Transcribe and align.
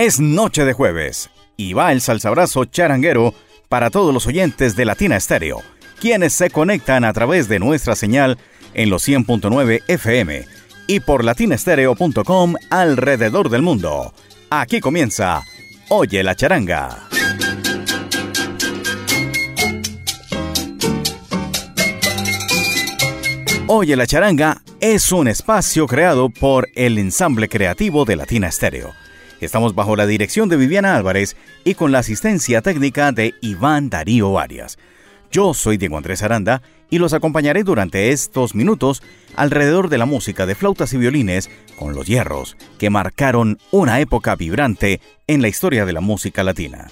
Es 0.00 0.18
noche 0.18 0.64
de 0.64 0.72
jueves 0.72 1.28
y 1.58 1.74
va 1.74 1.92
el 1.92 2.00
salsabrazo 2.00 2.64
charanguero 2.64 3.34
para 3.68 3.90
todos 3.90 4.14
los 4.14 4.26
oyentes 4.26 4.74
de 4.74 4.86
Latina 4.86 5.18
Estéreo, 5.18 5.60
quienes 6.00 6.32
se 6.32 6.48
conectan 6.48 7.04
a 7.04 7.12
través 7.12 7.50
de 7.50 7.58
nuestra 7.58 7.94
señal 7.94 8.38
en 8.72 8.88
los 8.88 9.06
100.9 9.06 9.82
FM 9.88 10.46
y 10.86 11.00
por 11.00 11.22
latinastereo.com 11.22 12.54
alrededor 12.70 13.50
del 13.50 13.60
mundo. 13.60 14.14
Aquí 14.48 14.80
comienza 14.80 15.42
Oye 15.90 16.22
la 16.22 16.34
charanga. 16.34 17.06
Oye 23.66 23.96
la 23.96 24.06
charanga 24.06 24.62
es 24.80 25.12
un 25.12 25.28
espacio 25.28 25.86
creado 25.86 26.30
por 26.30 26.68
el 26.74 26.96
ensamble 26.96 27.50
creativo 27.50 28.06
de 28.06 28.16
Latina 28.16 28.48
Estéreo 28.48 28.99
Estamos 29.40 29.74
bajo 29.74 29.96
la 29.96 30.06
dirección 30.06 30.50
de 30.50 30.58
Viviana 30.58 30.96
Álvarez 30.96 31.34
y 31.64 31.74
con 31.74 31.92
la 31.92 32.00
asistencia 32.00 32.60
técnica 32.60 33.10
de 33.10 33.34
Iván 33.40 33.88
Darío 33.88 34.38
Arias. 34.38 34.78
Yo 35.32 35.54
soy 35.54 35.78
Diego 35.78 35.96
Andrés 35.96 36.22
Aranda 36.22 36.60
y 36.90 36.98
los 36.98 37.14
acompañaré 37.14 37.62
durante 37.62 38.10
estos 38.10 38.54
minutos 38.54 39.02
alrededor 39.36 39.88
de 39.88 39.96
la 39.96 40.04
música 40.04 40.44
de 40.44 40.54
flautas 40.54 40.92
y 40.92 40.98
violines 40.98 41.48
con 41.78 41.94
los 41.94 42.06
hierros 42.06 42.58
que 42.78 42.90
marcaron 42.90 43.58
una 43.70 44.00
época 44.00 44.36
vibrante 44.36 45.00
en 45.26 45.40
la 45.40 45.48
historia 45.48 45.86
de 45.86 45.94
la 45.94 46.02
música 46.02 46.44
latina. 46.44 46.88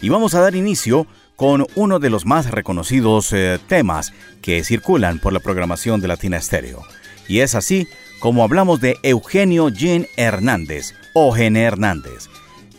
Y 0.00 0.08
vamos 0.08 0.34
a 0.34 0.40
dar 0.40 0.54
inicio 0.54 1.06
con 1.36 1.66
uno 1.74 1.98
de 1.98 2.08
los 2.08 2.24
más 2.24 2.50
reconocidos 2.50 3.30
eh, 3.32 3.58
temas 3.68 4.14
que 4.40 4.64
circulan 4.64 5.18
por 5.18 5.34
la 5.34 5.40
programación 5.40 6.00
de 6.00 6.08
Latina 6.08 6.40
Stereo. 6.40 6.82
Y 7.28 7.40
es 7.40 7.54
así 7.54 7.88
como 8.24 8.42
hablamos 8.42 8.80
de 8.80 8.98
Eugenio 9.02 9.68
Jean 9.68 10.06
Hernández, 10.16 10.94
o 11.12 11.36
Hernández. 11.36 12.30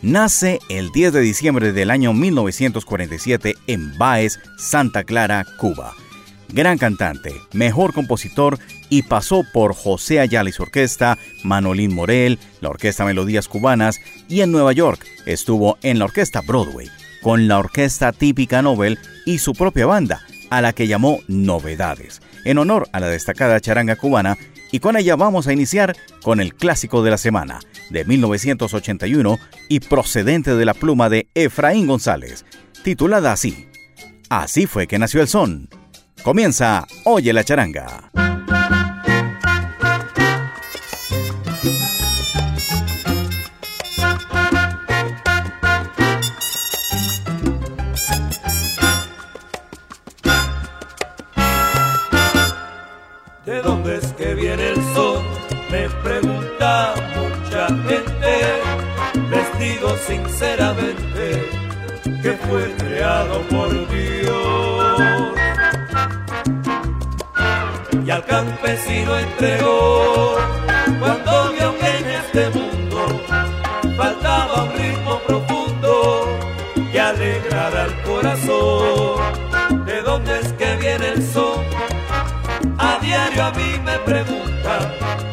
Nace 0.02 0.58
el 0.68 0.90
10 0.90 1.12
de 1.12 1.20
diciembre 1.20 1.72
del 1.72 1.92
año 1.92 2.12
1947 2.12 3.54
en 3.68 3.96
Baez, 3.96 4.40
Santa 4.58 5.04
Clara, 5.04 5.46
Cuba. 5.60 5.94
Gran 6.48 6.78
cantante, 6.78 7.32
mejor 7.52 7.94
compositor 7.94 8.58
y 8.90 9.02
pasó 9.02 9.44
por 9.52 9.72
José 9.72 10.18
Ayala 10.18 10.50
y 10.50 10.52
su 10.52 10.64
orquesta, 10.64 11.16
Manolín 11.44 11.94
Morel, 11.94 12.40
la 12.60 12.70
Orquesta 12.70 13.04
Melodías 13.04 13.46
Cubanas 13.46 14.00
y 14.28 14.40
en 14.40 14.50
Nueva 14.50 14.72
York 14.72 15.06
estuvo 15.26 15.78
en 15.82 16.00
la 16.00 16.06
Orquesta 16.06 16.40
Broadway, 16.40 16.90
con 17.22 17.46
la 17.46 17.60
Orquesta 17.60 18.10
Típica 18.10 18.62
Nobel 18.62 18.98
y 19.24 19.38
su 19.38 19.52
propia 19.52 19.86
banda, 19.86 20.22
a 20.50 20.60
la 20.60 20.72
que 20.72 20.88
llamó 20.88 21.20
Novedades, 21.28 22.20
en 22.44 22.58
honor 22.58 22.88
a 22.90 22.98
la 22.98 23.06
destacada 23.06 23.60
charanga 23.60 23.94
cubana 23.94 24.36
y 24.70 24.80
con 24.80 24.96
ella 24.96 25.16
vamos 25.16 25.46
a 25.46 25.52
iniciar 25.52 25.96
con 26.22 26.40
el 26.40 26.54
clásico 26.54 27.02
de 27.02 27.10
la 27.10 27.18
semana, 27.18 27.60
de 27.90 28.04
1981 28.04 29.38
y 29.68 29.80
procedente 29.80 30.54
de 30.54 30.64
la 30.64 30.74
pluma 30.74 31.08
de 31.08 31.28
Efraín 31.34 31.86
González, 31.86 32.44
titulada 32.82 33.32
así. 33.32 33.68
Así 34.28 34.66
fue 34.66 34.86
que 34.86 34.98
nació 34.98 35.20
el 35.20 35.28
son. 35.28 35.68
Comienza 36.22 36.86
Oye 37.04 37.32
la 37.32 37.44
charanga. 37.44 38.10
Pregunta 56.06 56.94
mucha 57.16 57.66
gente. 57.88 58.34
Les 59.30 59.46
sinceramente 60.06 61.24
que 62.22 62.32
fue 62.44 62.62
creado 62.76 63.40
por 63.50 63.70
Dios. 63.88 65.00
Y 68.04 68.10
al 68.10 68.24
campesino 68.24 69.18
entregó 69.18 70.36
cuando 71.00 71.52
vio 71.54 71.76
que 71.78 71.90
en 72.00 72.06
este 72.20 72.50
mundo 72.50 73.00
faltaba 73.96 74.64
un 74.64 74.72
ritmo 74.78 75.18
profundo 75.26 75.90
que 76.92 77.00
alegrara 77.00 77.86
el 77.86 77.94
corazón. 78.02 79.84
¿De 79.84 80.02
dónde 80.02 80.38
es 80.40 80.52
que 80.52 80.76
viene 80.76 81.08
el 81.14 81.22
sol? 81.32 81.64
A 82.78 82.98
diario 83.00 83.44
a 83.44 83.50
mí 83.52 83.80
me 83.84 83.98
pregunta 84.10 85.25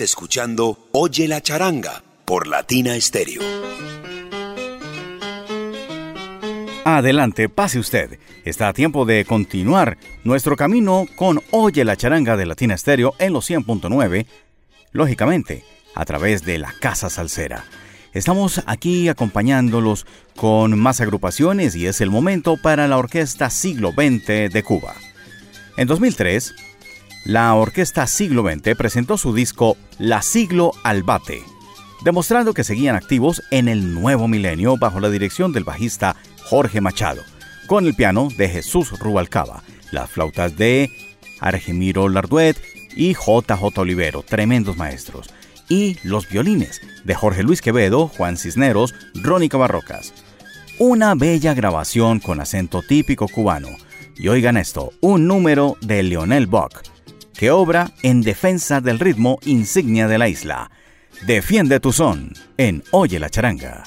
escuchando 0.00 0.88
Oye 0.92 1.28
la 1.28 1.40
charanga 1.40 2.02
por 2.24 2.46
Latina 2.46 2.98
Stereo. 3.00 3.42
Adelante, 6.84 7.48
pase 7.48 7.78
usted. 7.78 8.18
Está 8.44 8.68
a 8.68 8.72
tiempo 8.72 9.04
de 9.04 9.24
continuar 9.24 9.98
nuestro 10.24 10.56
camino 10.56 11.06
con 11.16 11.40
Oye 11.50 11.84
la 11.84 11.96
charanga 11.96 12.36
de 12.36 12.46
Latina 12.46 12.76
Stereo 12.76 13.14
en 13.18 13.32
los 13.32 13.48
100.9, 13.48 14.26
lógicamente, 14.92 15.64
a 15.94 16.04
través 16.04 16.44
de 16.44 16.58
la 16.58 16.72
Casa 16.80 17.08
Salsera. 17.10 17.64
Estamos 18.12 18.62
aquí 18.66 19.08
acompañándolos 19.08 20.06
con 20.36 20.78
más 20.78 21.00
agrupaciones 21.00 21.76
y 21.76 21.86
es 21.86 22.00
el 22.00 22.10
momento 22.10 22.56
para 22.56 22.88
la 22.88 22.98
Orquesta 22.98 23.48
Siglo 23.48 23.92
XX 23.92 24.52
de 24.52 24.62
Cuba. 24.62 24.94
En 25.76 25.86
2003, 25.86 26.54
la 27.24 27.54
Orquesta 27.54 28.06
Siglo 28.08 28.42
XX 28.42 28.76
presentó 28.76 29.16
su 29.16 29.32
disco 29.32 29.76
La 29.98 30.22
Siglo 30.22 30.72
al 30.82 31.04
Bate, 31.04 31.42
demostrando 32.02 32.52
que 32.52 32.64
seguían 32.64 32.96
activos 32.96 33.42
en 33.52 33.68
el 33.68 33.94
nuevo 33.94 34.26
milenio 34.26 34.76
bajo 34.76 34.98
la 34.98 35.08
dirección 35.08 35.52
del 35.52 35.62
bajista 35.62 36.16
Jorge 36.44 36.80
Machado, 36.80 37.22
con 37.68 37.86
el 37.86 37.94
piano 37.94 38.28
de 38.36 38.48
Jesús 38.48 38.98
Rubalcaba, 38.98 39.62
las 39.92 40.10
flautas 40.10 40.56
de 40.56 40.90
Argemiro 41.40 42.08
Larduet 42.08 42.56
y 42.96 43.14
JJ 43.14 43.78
Olivero, 43.78 44.24
tremendos 44.24 44.76
maestros, 44.76 45.30
y 45.68 45.98
los 46.02 46.28
violines 46.28 46.80
de 47.04 47.14
Jorge 47.14 47.44
Luis 47.44 47.62
Quevedo, 47.62 48.08
Juan 48.08 48.36
Cisneros, 48.36 48.94
Rónica 49.14 49.56
Barrocas. 49.56 50.12
Una 50.78 51.14
bella 51.14 51.54
grabación 51.54 52.18
con 52.18 52.40
acento 52.40 52.82
típico 52.82 53.28
cubano. 53.28 53.68
Y 54.16 54.28
oigan 54.28 54.56
esto, 54.56 54.92
un 55.00 55.26
número 55.26 55.76
de 55.80 56.02
Leonel 56.02 56.46
Bock 56.46 56.91
que 57.42 57.50
obra 57.50 57.90
en 58.04 58.22
defensa 58.22 58.80
del 58.80 59.00
ritmo 59.00 59.40
insignia 59.42 60.06
de 60.06 60.16
la 60.16 60.28
isla. 60.28 60.70
Defiende 61.26 61.80
tu 61.80 61.92
son 61.92 62.32
en 62.56 62.84
Oye 62.92 63.18
la 63.18 63.30
charanga. 63.30 63.82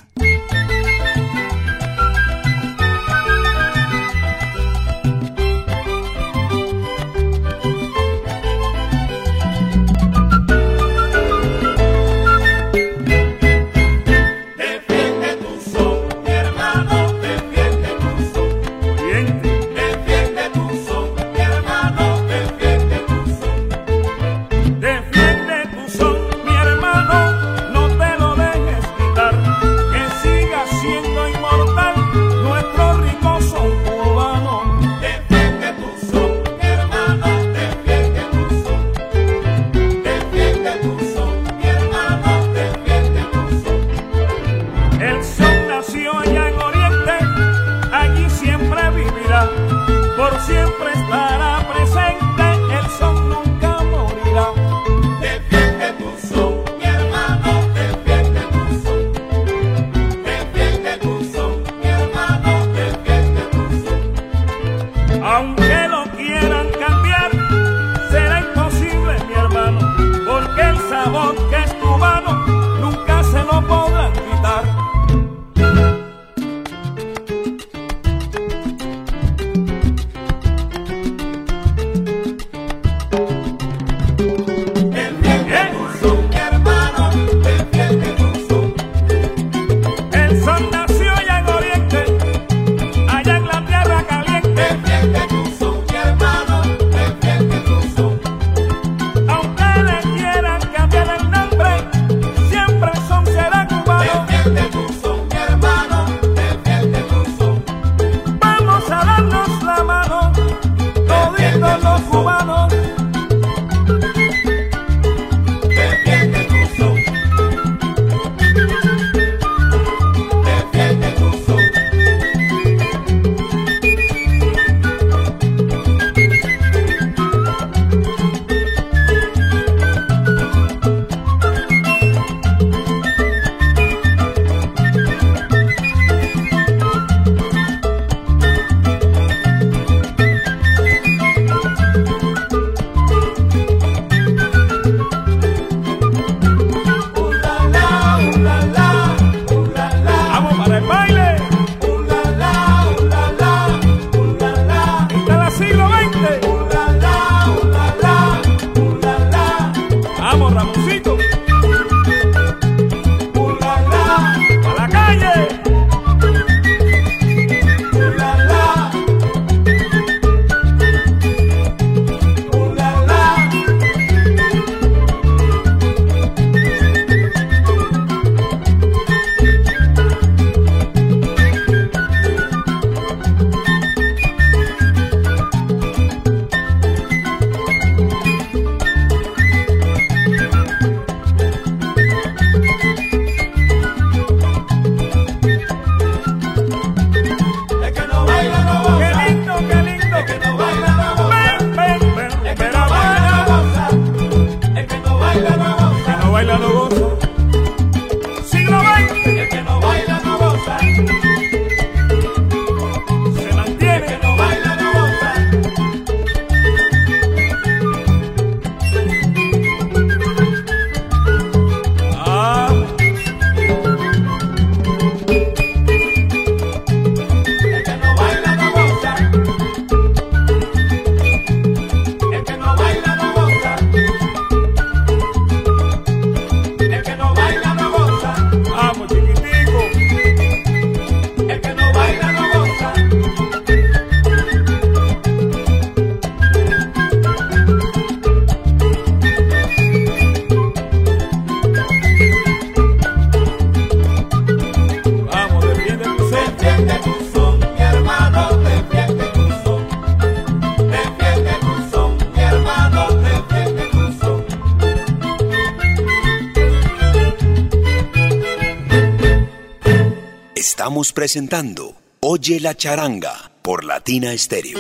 Estamos 270.86 271.14
presentando 271.14 271.96
Oye 272.20 272.60
la 272.60 272.76
charanga 272.76 273.52
por 273.64 273.84
Latina 273.84 274.34
Estéreo. 274.34 274.78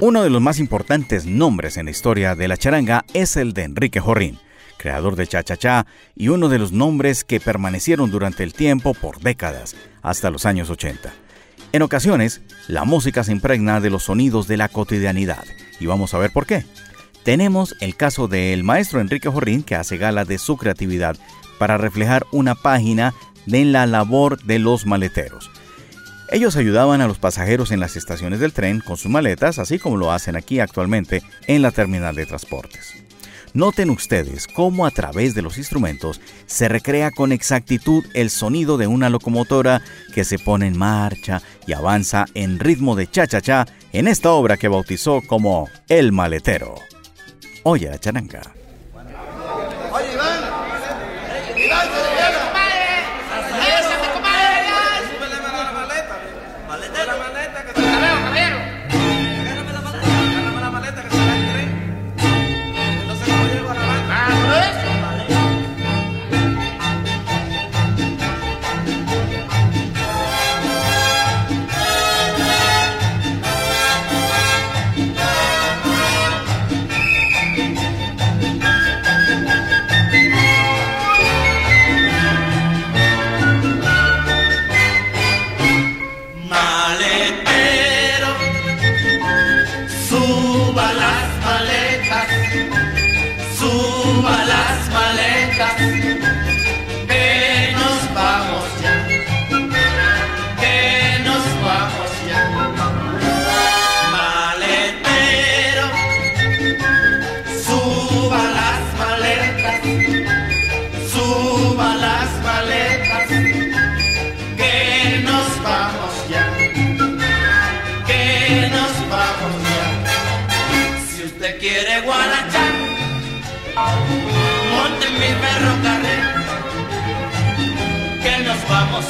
Uno 0.00 0.22
de 0.22 0.30
los 0.30 0.40
más 0.40 0.58
importantes 0.58 1.26
nombres 1.26 1.76
en 1.76 1.84
la 1.84 1.90
historia 1.90 2.34
de 2.34 2.48
la 2.48 2.56
charanga 2.56 3.04
es 3.12 3.36
el 3.36 3.52
de 3.52 3.64
Enrique 3.64 4.00
Jorrín, 4.00 4.38
creador 4.78 5.14
de 5.14 5.26
Cha 5.26 5.42
Cha 5.42 5.58
Cha 5.58 5.86
y 6.16 6.28
uno 6.28 6.48
de 6.48 6.58
los 6.58 6.72
nombres 6.72 7.22
que 7.22 7.38
permanecieron 7.38 8.10
durante 8.10 8.42
el 8.42 8.54
tiempo 8.54 8.94
por 8.94 9.20
décadas, 9.20 9.76
hasta 10.00 10.30
los 10.30 10.46
años 10.46 10.70
80. 10.70 11.12
En 11.72 11.82
ocasiones, 11.82 12.40
la 12.66 12.86
música 12.86 13.24
se 13.24 13.32
impregna 13.32 13.80
de 13.80 13.90
los 13.90 14.04
sonidos 14.04 14.48
de 14.48 14.56
la 14.56 14.70
cotidianidad, 14.70 15.44
y 15.80 15.84
vamos 15.84 16.14
a 16.14 16.18
ver 16.18 16.30
por 16.32 16.46
qué. 16.46 16.64
Tenemos 17.24 17.76
el 17.80 17.96
caso 17.96 18.26
del 18.26 18.64
maestro 18.64 19.00
Enrique 19.00 19.28
Jorrín 19.28 19.62
que 19.62 19.76
hace 19.76 19.96
gala 19.96 20.24
de 20.24 20.38
su 20.38 20.56
creatividad 20.56 21.16
para 21.58 21.78
reflejar 21.78 22.26
una 22.32 22.56
página 22.56 23.14
de 23.46 23.64
la 23.64 23.86
labor 23.86 24.42
de 24.42 24.58
los 24.58 24.86
maleteros. 24.86 25.50
Ellos 26.30 26.56
ayudaban 26.56 27.00
a 27.00 27.06
los 27.06 27.18
pasajeros 27.18 27.70
en 27.70 27.78
las 27.78 27.94
estaciones 27.94 28.40
del 28.40 28.52
tren 28.52 28.80
con 28.80 28.96
sus 28.96 29.10
maletas, 29.10 29.58
así 29.58 29.78
como 29.78 29.98
lo 29.98 30.10
hacen 30.10 30.34
aquí 30.34 30.60
actualmente 30.60 31.22
en 31.46 31.62
la 31.62 31.70
terminal 31.70 32.16
de 32.16 32.26
transportes. 32.26 32.94
Noten 33.54 33.90
ustedes 33.90 34.46
cómo 34.46 34.86
a 34.86 34.90
través 34.90 35.34
de 35.34 35.42
los 35.42 35.58
instrumentos 35.58 36.20
se 36.46 36.68
recrea 36.68 37.10
con 37.10 37.32
exactitud 37.32 38.02
el 38.14 38.30
sonido 38.30 38.78
de 38.78 38.86
una 38.86 39.10
locomotora 39.10 39.82
que 40.14 40.24
se 40.24 40.38
pone 40.38 40.66
en 40.66 40.78
marcha 40.78 41.42
y 41.66 41.74
avanza 41.74 42.24
en 42.34 42.58
ritmo 42.58 42.96
de 42.96 43.08
cha-cha-cha 43.08 43.66
en 43.92 44.08
esta 44.08 44.32
obra 44.32 44.56
que 44.56 44.68
bautizó 44.68 45.20
como 45.26 45.68
El 45.88 46.12
Maletero. 46.12 46.76
Oh 47.64 47.74
Oya 47.74 47.96
Chananga. 47.98 48.61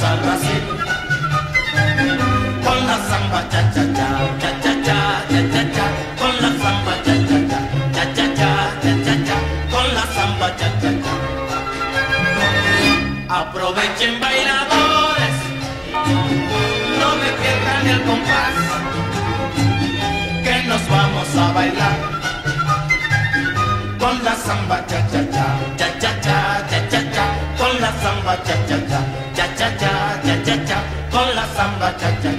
Al 0.05 0.21
Brasil. 0.21 0.63
Con 2.65 2.79
la 2.87 2.97
samba 3.09 3.41
cha 3.51 3.63
cha 3.75 3.85
cha, 3.97 4.09
cha 4.41 4.51
cha 4.63 4.73
cha, 4.87 4.99
cha 5.31 5.41
cha 5.53 5.63
cha, 5.75 5.87
con 6.19 6.35
la 6.43 6.51
samba 6.63 6.95
cha 7.05 7.15
cha 7.29 7.39
cha, 7.51 7.61
cha 7.95 8.05
cha 8.17 8.27
cha, 8.39 8.51
cha 8.83 8.93
cha 9.05 9.15
cha, 9.27 9.37
con 9.73 9.87
la 9.95 10.05
samba 10.15 10.49
cha 10.59 10.69
cha 10.81 10.91
cha. 11.05 11.15
Aprovechen 13.41 14.21
bailadores, 14.21 15.37
no 17.01 17.09
me 17.21 17.31
pierdan 17.41 17.87
el 17.95 18.01
compás, 18.09 18.55
que 20.45 20.55
nos 20.69 20.83
vamos 20.89 21.29
a 21.37 21.53
bailar. 21.53 22.22
Samba 24.47 24.81
cha 24.89 25.01
cha 25.13 25.21
cha, 25.35 25.45
cha 25.79 25.89
cha 26.01 26.11
cha, 26.25 26.67
cha 26.71 26.79
cha 26.91 27.01
cha, 27.15 27.25
con 27.59 27.81
la 27.81 27.91
samba 28.03 28.35
cha 28.47 28.55
cha 28.69 28.77
cha. 28.91 29.01
Cha 29.37 29.47
cha 29.59 29.69
cha 29.81 29.93
cha 30.47 30.57
cha 30.69 30.79
con 31.13 31.29
la 31.37 31.45
samba 31.57 31.93
cha 32.01 32.11
cha 32.23 32.31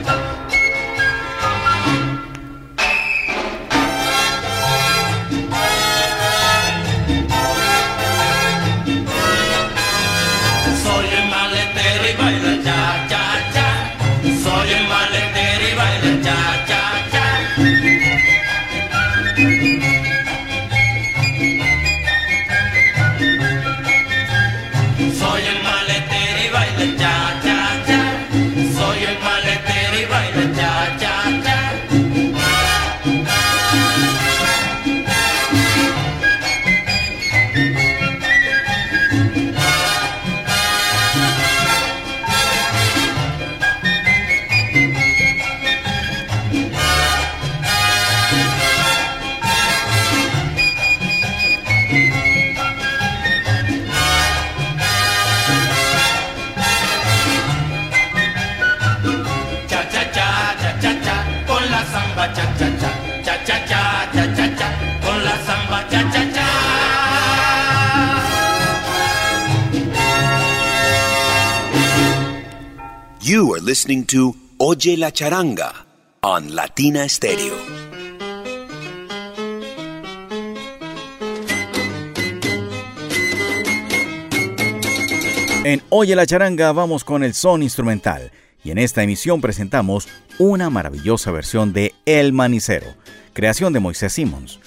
You 73.25 73.53
are 73.53 73.61
listening 73.61 74.03
to 74.07 74.35
Oye 74.57 74.97
la 74.97 75.09
Charanga 75.09 75.71
on 76.23 76.53
Latina 76.53 77.07
Stereo. 77.07 77.55
En 85.63 85.81
Oye 85.87 86.17
la 86.17 86.25
Charanga 86.25 86.73
vamos 86.73 87.05
con 87.05 87.23
el 87.23 87.33
son 87.33 87.63
instrumental 87.63 88.33
y 88.61 88.71
en 88.71 88.77
esta 88.77 89.03
emisión 89.03 89.39
presentamos 89.39 90.09
una 90.37 90.69
maravillosa 90.69 91.31
versión 91.31 91.71
de 91.71 91.93
El 92.05 92.33
Manicero, 92.33 92.93
creación 93.31 93.71
de 93.71 93.79
Moisés 93.79 94.11
Simmons. 94.11 94.59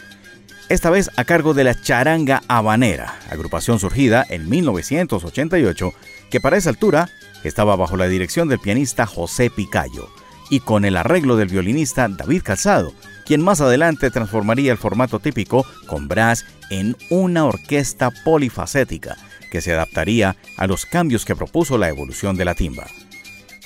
Esta 0.70 0.88
vez 0.88 1.10
a 1.16 1.24
cargo 1.24 1.52
de 1.52 1.64
la 1.64 1.78
Charanga 1.78 2.42
Habanera, 2.48 3.18
agrupación 3.28 3.78
surgida 3.78 4.24
en 4.30 4.48
1988 4.48 5.92
que 6.30 6.40
para 6.40 6.56
esa 6.56 6.70
altura 6.70 7.10
estaba 7.44 7.76
bajo 7.76 7.96
la 7.96 8.08
dirección 8.08 8.48
del 8.48 8.58
pianista 8.58 9.06
José 9.06 9.50
Picayo 9.50 10.08
y 10.50 10.60
con 10.60 10.84
el 10.84 10.96
arreglo 10.96 11.36
del 11.36 11.48
violinista 11.48 12.08
David 12.08 12.42
Calzado, 12.42 12.92
quien 13.24 13.42
más 13.42 13.60
adelante 13.60 14.10
transformaría 14.10 14.72
el 14.72 14.78
formato 14.78 15.18
típico 15.18 15.66
con 15.86 16.08
brass 16.08 16.44
en 16.70 16.96
una 17.10 17.44
orquesta 17.44 18.10
polifacética 18.24 19.16
que 19.50 19.60
se 19.60 19.72
adaptaría 19.72 20.36
a 20.56 20.66
los 20.66 20.86
cambios 20.86 21.24
que 21.24 21.36
propuso 21.36 21.78
la 21.78 21.88
evolución 21.88 22.36
de 22.36 22.44
la 22.44 22.54
timba. 22.54 22.86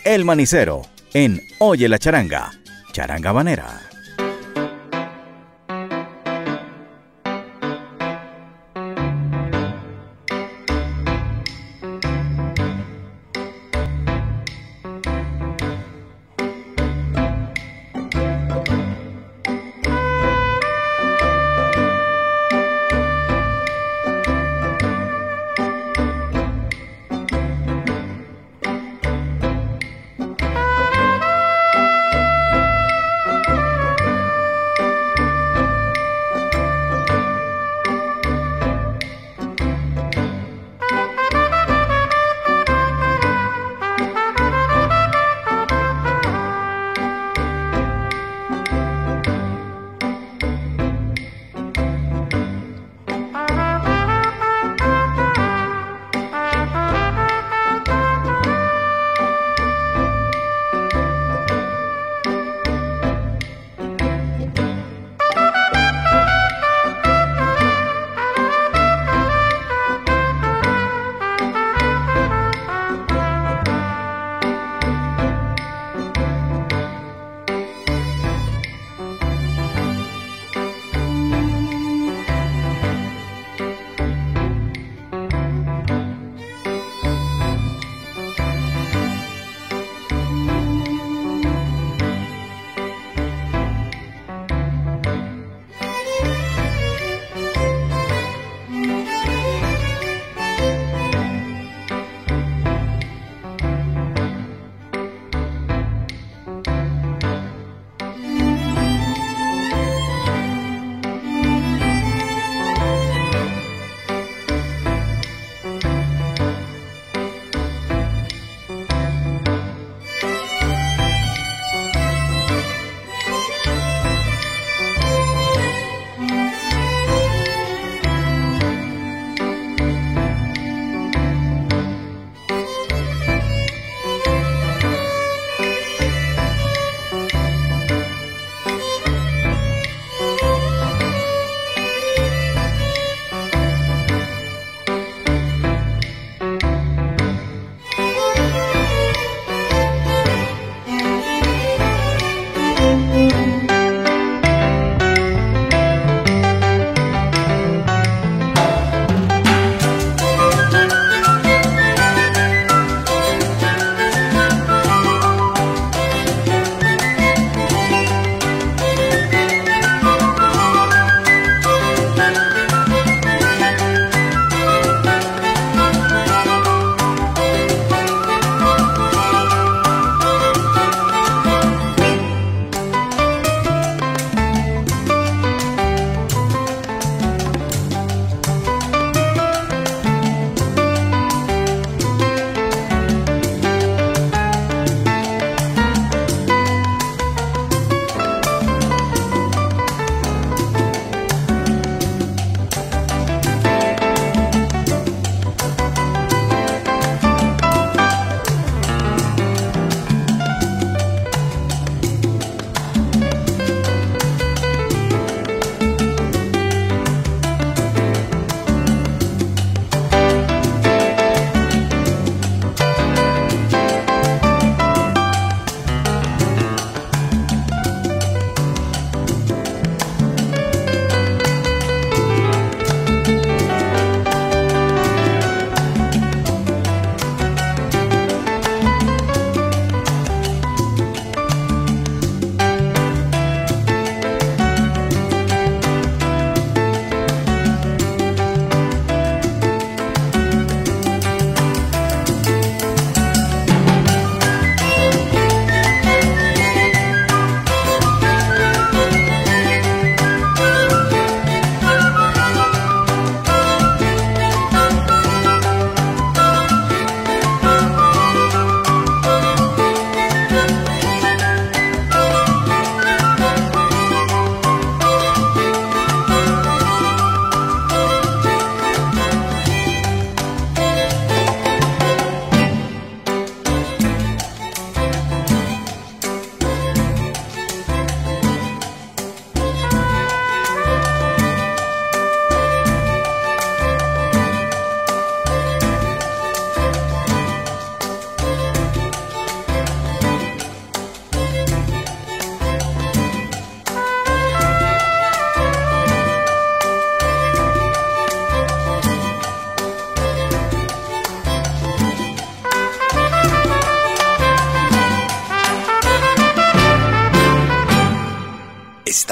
El 0.05 0.25
Manicero, 0.25 0.83
en 1.13 1.43
Oye 1.59 1.89
la 1.89 1.99
Charanga, 1.99 2.53
Charanga 2.93 3.33
Banera. 3.33 3.90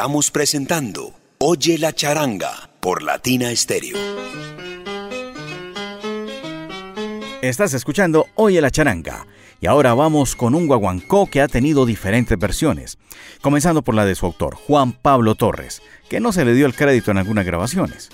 Estamos 0.09 0.31
presentando 0.31 1.13
Oye 1.37 1.77
la 1.77 1.93
charanga 1.93 2.71
por 2.81 3.03
Latina 3.03 3.55
Stereo. 3.55 3.99
Estás 7.43 7.75
escuchando 7.75 8.27
Oye 8.35 8.63
la 8.63 8.71
charanga. 8.71 9.27
Y 9.61 9.67
ahora 9.67 9.93
vamos 9.93 10.35
con 10.35 10.55
un 10.55 10.67
guaguancó 10.67 11.27
que 11.27 11.43
ha 11.43 11.47
tenido 11.47 11.85
diferentes 11.85 12.39
versiones, 12.39 12.97
comenzando 13.43 13.83
por 13.83 13.95
la 13.95 14.07
de 14.07 14.15
su 14.15 14.25
autor, 14.25 14.55
Juan 14.55 14.93
Pablo 14.93 15.35
Torres, 15.35 15.83
que 16.09 16.21
no 16.21 16.33
se 16.33 16.47
le 16.47 16.55
dio 16.55 16.65
el 16.65 16.75
crédito 16.75 17.11
en 17.11 17.19
algunas 17.19 17.45
grabaciones. 17.45 18.09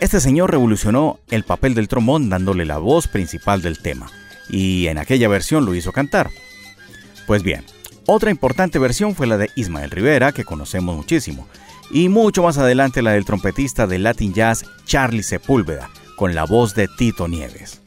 Este 0.00 0.20
señor 0.20 0.50
revolucionó 0.50 1.18
el 1.30 1.44
papel 1.44 1.74
del 1.74 1.88
trombón 1.88 2.28
dándole 2.28 2.66
la 2.66 2.76
voz 2.76 3.08
principal 3.08 3.62
del 3.62 3.78
tema, 3.78 4.10
y 4.50 4.88
en 4.88 4.98
aquella 4.98 5.28
versión 5.28 5.64
lo 5.64 5.74
hizo 5.74 5.92
cantar. 5.92 6.28
Pues 7.26 7.42
bien, 7.42 7.64
otra 8.06 8.30
importante 8.30 8.78
versión 8.78 9.14
fue 9.14 9.26
la 9.26 9.36
de 9.36 9.50
Ismael 9.56 9.90
Rivera, 9.90 10.32
que 10.32 10.44
conocemos 10.44 10.96
muchísimo, 10.96 11.46
y 11.90 12.08
mucho 12.08 12.42
más 12.42 12.58
adelante 12.58 13.02
la 13.02 13.12
del 13.12 13.24
trompetista 13.24 13.86
de 13.86 13.98
Latin 13.98 14.32
Jazz 14.32 14.64
Charlie 14.84 15.22
Sepúlveda, 15.22 15.90
con 16.16 16.34
la 16.34 16.44
voz 16.44 16.74
de 16.74 16.88
Tito 16.88 17.28
Nieves. 17.28 17.82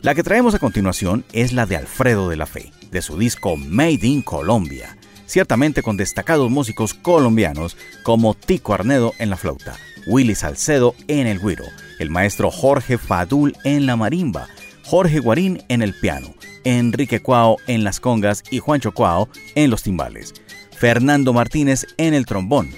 La 0.00 0.14
que 0.14 0.22
traemos 0.22 0.54
a 0.54 0.60
continuación 0.60 1.24
es 1.32 1.52
la 1.52 1.66
de 1.66 1.76
Alfredo 1.76 2.28
de 2.28 2.36
la 2.36 2.46
Fe, 2.46 2.72
de 2.90 3.02
su 3.02 3.18
disco 3.18 3.56
Made 3.56 4.06
in 4.06 4.22
Colombia, 4.22 4.96
ciertamente 5.26 5.82
con 5.82 5.96
destacados 5.96 6.50
músicos 6.50 6.94
colombianos 6.94 7.76
como 8.04 8.34
Tico 8.34 8.74
Arnedo 8.74 9.12
en 9.18 9.28
la 9.28 9.36
flauta, 9.36 9.76
Willy 10.06 10.34
Salcedo 10.34 10.94
en 11.08 11.26
el 11.26 11.38
güiro, 11.38 11.64
el 11.98 12.10
maestro 12.10 12.50
Jorge 12.50 12.96
Fadul 12.96 13.56
en 13.64 13.86
la 13.86 13.96
marimba, 13.96 14.48
Jorge 14.84 15.18
Guarín 15.18 15.62
en 15.68 15.82
el 15.82 15.94
piano, 15.94 16.34
Enrique 16.68 17.20
Cuao 17.20 17.56
en 17.66 17.82
las 17.82 17.98
congas 17.98 18.42
y 18.50 18.58
Juancho 18.58 18.92
Cuao 18.92 19.30
en 19.54 19.70
los 19.70 19.82
timbales, 19.82 20.34
Fernando 20.76 21.32
Martínez 21.32 21.86
en 21.96 22.12
el 22.12 22.26
trombón, 22.26 22.70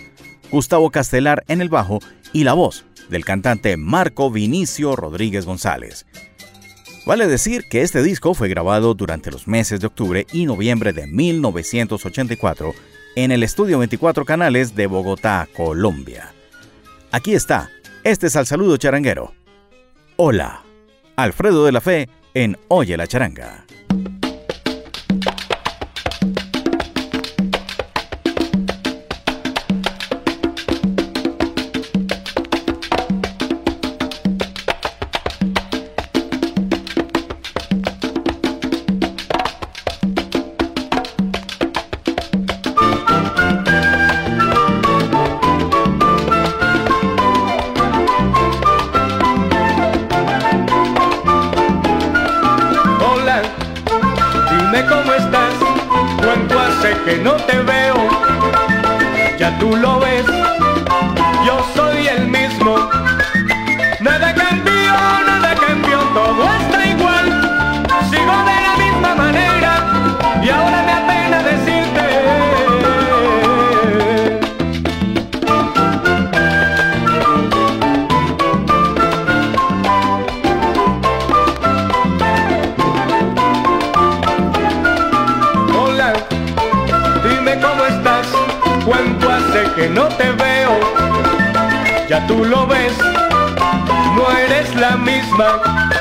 Gustavo 0.53 0.91
Castelar 0.91 1.43
en 1.49 1.61
el 1.61 1.69
bajo 1.69 1.99
y 2.33 2.45
la 2.45 2.53
voz 2.53 2.85
del 3.09 3.25
cantante 3.25 3.77
Marco 3.77 4.31
Vinicio 4.31 4.95
Rodríguez 4.95 5.45
González. 5.45 6.07
Vale 7.05 7.27
decir 7.27 7.65
que 7.69 7.83
este 7.83 8.03
disco 8.05 8.35
fue 8.35 8.49
grabado 8.49 8.95
durante 8.95 9.33
los 9.33 9.49
meses 9.49 9.81
de 9.81 9.89
octubre 9.89 10.25
y 10.33 10.47
noviembre 10.47 10.93
de 10.93 11.09
1984 11.09 12.75
en 13.17 13.33
el 13.33 13.43
estudio 13.43 13.81
24 13.81 14.25
canales 14.25 14.77
de 14.77 14.87
Bogotá, 14.87 15.49
Colombia. 15.57 16.33
Aquí 17.11 17.35
está, 17.35 17.71
este 18.05 18.29
es 18.29 18.37
al 18.37 18.47
saludo 18.47 18.77
charanguero. 18.77 19.35
Hola, 20.17 20.63
Alfredo 21.17 21.65
de 21.65 21.73
la 21.73 21.81
Fe 21.81 22.09
en 22.35 22.57
Oye 22.69 22.97
la 22.97 23.09
Charanga. 23.09 23.65
ya 59.41 59.59
tú 59.59 59.75
lo 59.75 59.99
ves. 59.99 60.70
back. 95.41 96.00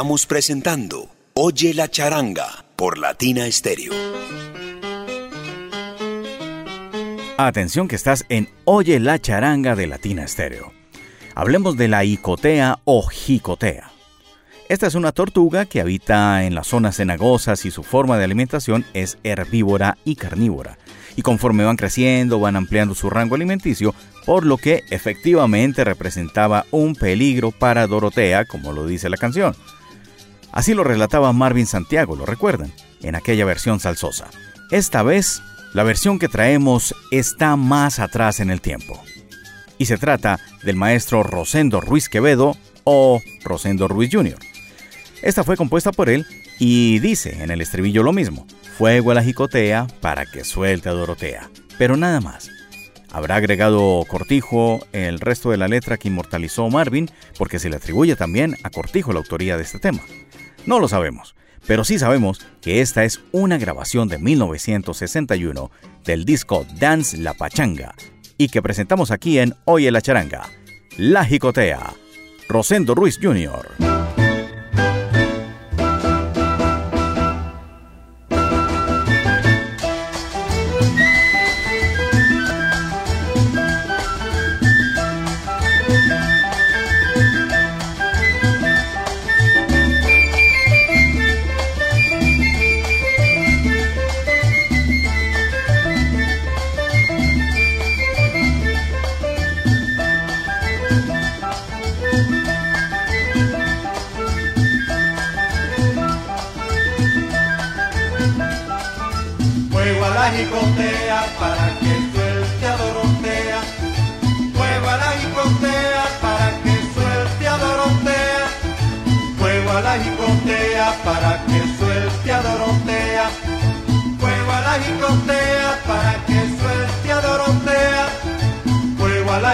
Estamos 0.00 0.24
presentando 0.24 1.10
Oye 1.34 1.74
la 1.74 1.86
charanga 1.86 2.64
por 2.74 2.96
Latina 2.96 3.44
Stereo. 3.52 3.92
Atención 7.36 7.86
que 7.86 7.96
estás 7.96 8.24
en 8.30 8.48
Oye 8.64 8.98
la 8.98 9.18
charanga 9.18 9.76
de 9.76 9.86
Latina 9.86 10.26
Stereo. 10.26 10.72
Hablemos 11.34 11.76
de 11.76 11.88
la 11.88 12.02
icotea 12.04 12.78
o 12.86 13.06
jicotea. 13.08 13.90
Esta 14.70 14.86
es 14.86 14.94
una 14.94 15.12
tortuga 15.12 15.66
que 15.66 15.82
habita 15.82 16.44
en 16.44 16.54
las 16.54 16.68
zonas 16.68 16.96
cenagosas 16.96 17.66
y 17.66 17.70
su 17.70 17.82
forma 17.82 18.16
de 18.16 18.24
alimentación 18.24 18.86
es 18.94 19.18
herbívora 19.22 19.98
y 20.06 20.16
carnívora. 20.16 20.78
Y 21.14 21.20
conforme 21.20 21.64
van 21.64 21.76
creciendo, 21.76 22.40
van 22.40 22.56
ampliando 22.56 22.94
su 22.94 23.10
rango 23.10 23.34
alimenticio, 23.34 23.94
por 24.24 24.46
lo 24.46 24.56
que 24.56 24.82
efectivamente 24.88 25.84
representaba 25.84 26.64
un 26.70 26.94
peligro 26.94 27.50
para 27.50 27.86
Dorotea, 27.86 28.46
como 28.46 28.72
lo 28.72 28.86
dice 28.86 29.10
la 29.10 29.18
canción. 29.18 29.54
Así 30.52 30.74
lo 30.74 30.84
relataba 30.84 31.32
Marvin 31.32 31.66
Santiago, 31.66 32.16
¿lo 32.16 32.26
recuerdan? 32.26 32.72
En 33.02 33.14
aquella 33.14 33.44
versión 33.44 33.80
salsosa. 33.80 34.28
Esta 34.70 35.02
vez, 35.02 35.42
la 35.72 35.84
versión 35.84 36.18
que 36.18 36.28
traemos 36.28 36.94
está 37.10 37.56
más 37.56 37.98
atrás 37.98 38.40
en 38.40 38.50
el 38.50 38.60
tiempo. 38.60 39.00
Y 39.78 39.86
se 39.86 39.96
trata 39.96 40.38
del 40.62 40.76
maestro 40.76 41.22
Rosendo 41.22 41.80
Ruiz 41.80 42.08
Quevedo 42.08 42.56
o 42.84 43.20
Rosendo 43.44 43.88
Ruiz 43.88 44.10
Jr. 44.12 44.38
Esta 45.22 45.44
fue 45.44 45.56
compuesta 45.56 45.92
por 45.92 46.08
él 46.08 46.26
y 46.58 46.98
dice 46.98 47.42
en 47.42 47.50
el 47.50 47.60
estribillo 47.60 48.02
lo 48.02 48.12
mismo, 48.12 48.46
fuego 48.76 49.10
a 49.10 49.14
la 49.14 49.22
jicotea 49.22 49.86
para 50.00 50.26
que 50.26 50.44
suelte 50.44 50.88
a 50.88 50.92
Dorotea, 50.92 51.50
pero 51.78 51.96
nada 51.96 52.20
más. 52.20 52.50
Habrá 53.12 53.36
agregado 53.36 54.04
Cortijo 54.06 54.86
el 54.92 55.18
resto 55.18 55.50
de 55.50 55.56
la 55.56 55.68
letra 55.68 55.96
que 55.96 56.08
inmortalizó 56.08 56.68
Marvin 56.70 57.10
porque 57.36 57.58
se 57.58 57.68
le 57.68 57.76
atribuye 57.76 58.14
también 58.14 58.56
a 58.62 58.70
Cortijo 58.70 59.12
la 59.12 59.18
autoría 59.18 59.56
de 59.56 59.64
este 59.64 59.80
tema. 59.80 60.00
No 60.66 60.78
lo 60.78 60.88
sabemos, 60.88 61.34
pero 61.66 61.84
sí 61.84 61.98
sabemos 61.98 62.40
que 62.60 62.80
esta 62.80 63.04
es 63.04 63.20
una 63.32 63.58
grabación 63.58 64.08
de 64.08 64.18
1961 64.18 65.70
del 66.04 66.24
disco 66.24 66.66
Dance 66.78 67.16
La 67.16 67.34
Pachanga 67.34 67.94
y 68.36 68.48
que 68.48 68.62
presentamos 68.62 69.10
aquí 69.10 69.38
en 69.38 69.54
Oye 69.64 69.90
la 69.90 70.00
Charanga. 70.00 70.48
La 70.96 71.24
Jicotea. 71.24 71.94
Rosendo 72.48 72.94
Ruiz 72.94 73.18
Jr. 73.22 74.19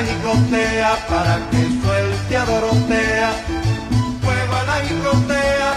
la 0.03 0.97
para 1.09 1.37
que 1.51 1.63
suelte 1.81 2.37
a 2.37 2.45
Dorotea. 2.45 3.31
Juego 4.23 4.55
a 4.55 4.65
la 4.65 4.79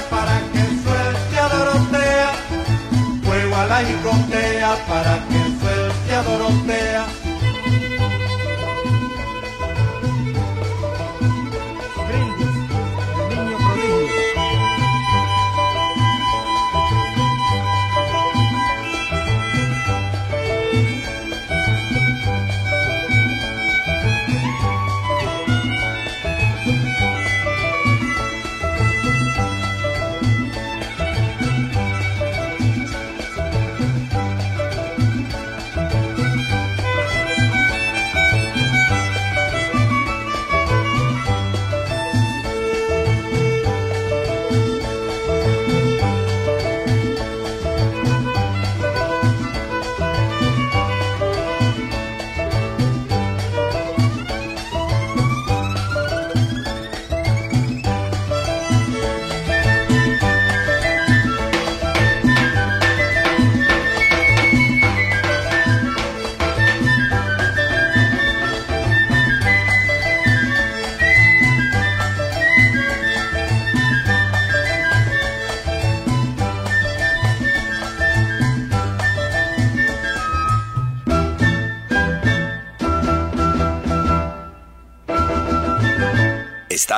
para 0.09 0.39
que 0.51 0.63
suelte 0.83 1.39
a 1.39 1.47
Dorotea. 1.47 2.31
Juego 3.25 3.55
a 3.55 3.65
la 3.65 3.81
para 4.87 5.25
que 5.29 5.41
suelte 5.61 6.15
a 6.15 6.23
Dorotea. 6.23 7.28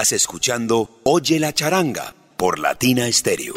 Estás 0.02 0.14
escuchando 0.14 0.90
Oye 1.04 1.40
la 1.40 1.54
charanga 1.54 2.16
por 2.36 2.58
Latina 2.58 3.06
Stereo. 3.12 3.54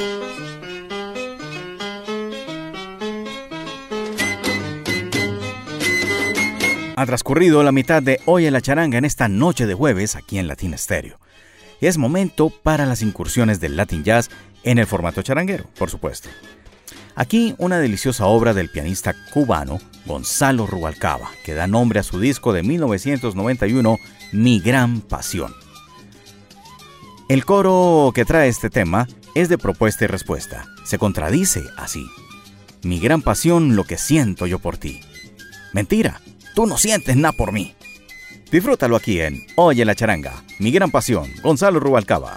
Ha 6.96 7.07
transcurrido 7.07 7.62
la 7.62 7.72
mitad 7.72 8.02
de 8.02 8.20
Oye 8.26 8.50
la 8.50 8.61
charanga 8.61 8.98
en 8.98 9.07
esta 9.07 9.26
noche 9.26 9.64
de 9.64 9.72
jueves 9.72 10.16
aquí 10.16 10.37
en 10.38 10.46
Latina 10.46 10.76
Stereo. 10.76 11.18
Y 11.80 11.87
es 11.87 11.96
momento 11.96 12.50
para 12.50 12.85
las 12.85 13.00
incursiones 13.00 13.59
del 13.59 13.78
Latin 13.78 14.04
Jazz 14.04 14.28
en 14.64 14.76
el 14.76 14.87
formato 14.87 15.22
charanguero, 15.22 15.64
por 15.78 15.88
supuesto. 15.88 16.28
Aquí 17.14 17.54
una 17.57 17.78
deliciosa 17.78 18.26
obra 18.26 18.52
del 18.52 18.68
pianista 18.68 19.14
cubano 19.33 19.80
Gonzalo 20.04 20.66
Rubalcaba, 20.66 21.30
que 21.42 21.54
da 21.54 21.66
nombre 21.66 22.00
a 22.00 22.02
su 22.02 22.20
disco 22.20 22.52
de 22.52 22.62
1991, 22.62 23.96
Mi 24.33 24.61
Gran 24.61 25.00
Pasión. 25.00 25.63
El 27.26 27.46
coro 27.46 28.12
que 28.14 28.26
trae 28.26 28.48
este 28.48 28.68
tema 28.68 29.08
es 29.34 29.48
de 29.48 29.56
propuesta 29.56 30.04
y 30.04 30.08
respuesta. 30.08 30.66
Se 30.84 30.98
contradice 30.98 31.62
así. 31.78 32.04
Mi 32.82 33.00
gran 33.00 33.22
pasión, 33.22 33.76
lo 33.76 33.84
que 33.84 33.96
siento 33.96 34.46
yo 34.46 34.58
por 34.58 34.76
ti. 34.76 35.00
Mentira, 35.72 36.20
tú 36.54 36.66
no 36.66 36.76
sientes 36.76 37.16
nada 37.16 37.32
por 37.32 37.50
mí. 37.50 37.74
Disfrútalo 38.52 38.94
aquí 38.94 39.20
en 39.20 39.46
Oye 39.56 39.87
la 39.87 39.94
charanga. 39.94 40.44
Mi 40.58 40.70
gran 40.70 40.90
pasión, 40.90 41.30
Gonzalo 41.42 41.80
Rubalcaba. 41.80 42.37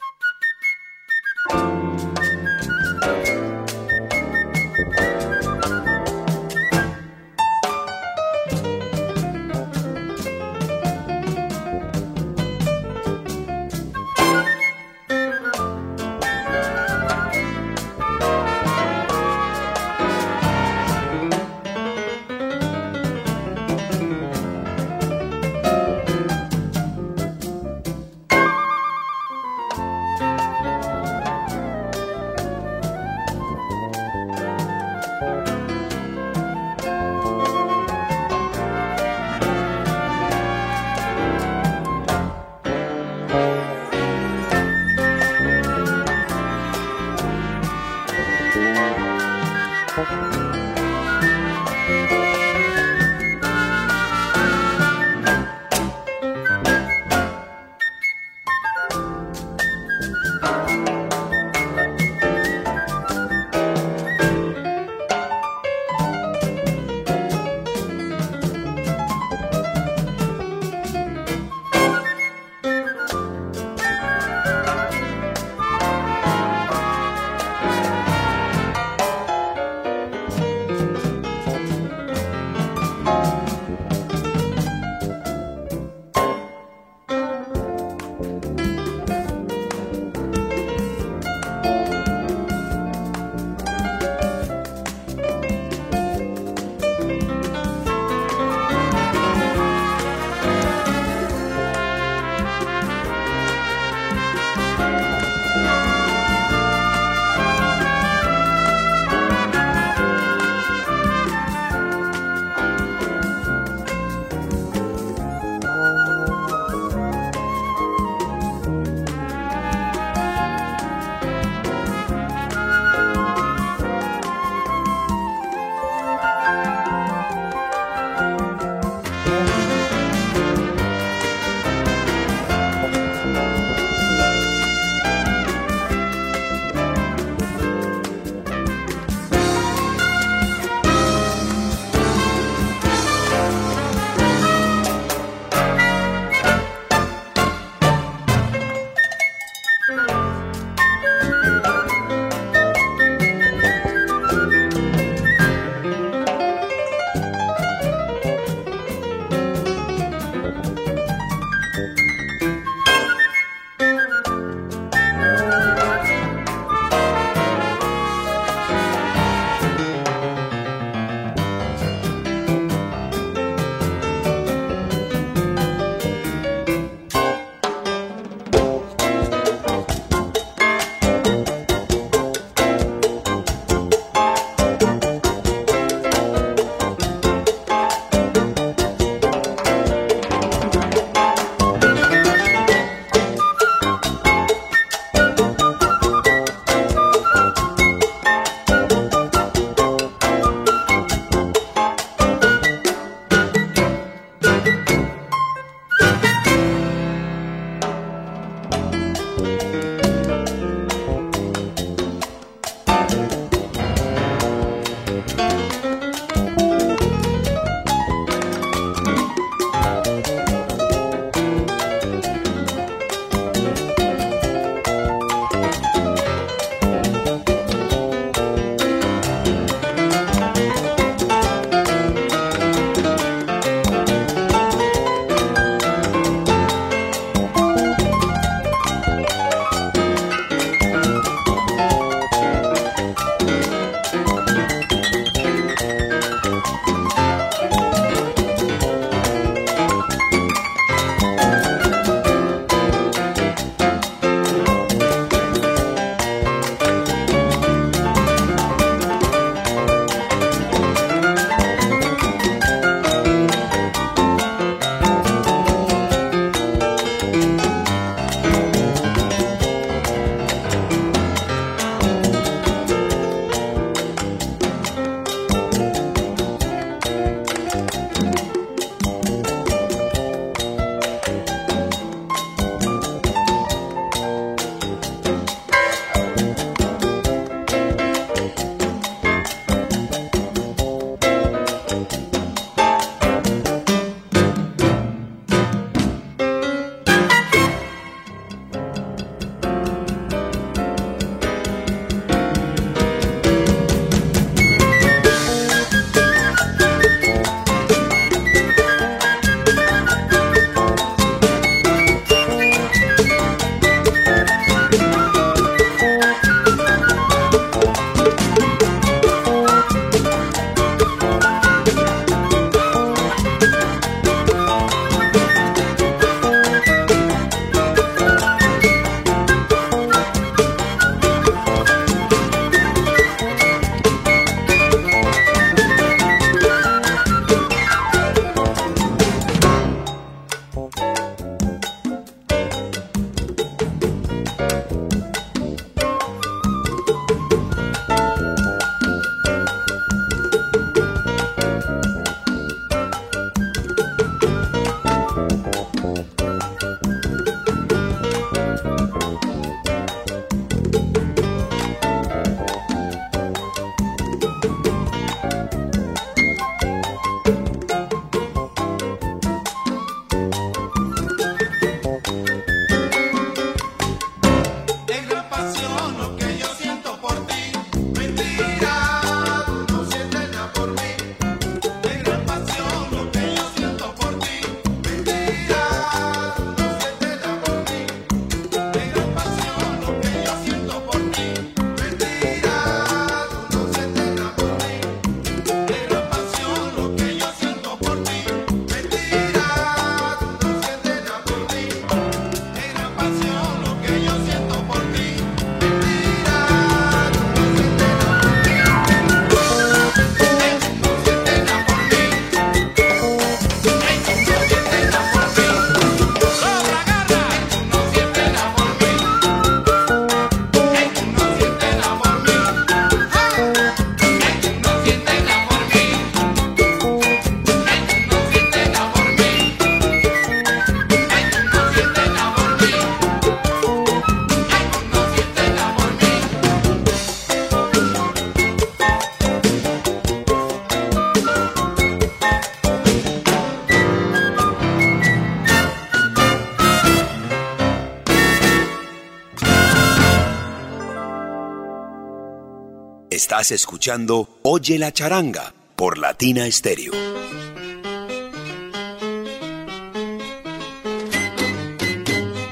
Oye 454.63 454.97
la 454.97 455.11
charanga 455.11 455.73
por 455.97 456.17
Latina 456.17 456.71
Stereo. 456.71 457.11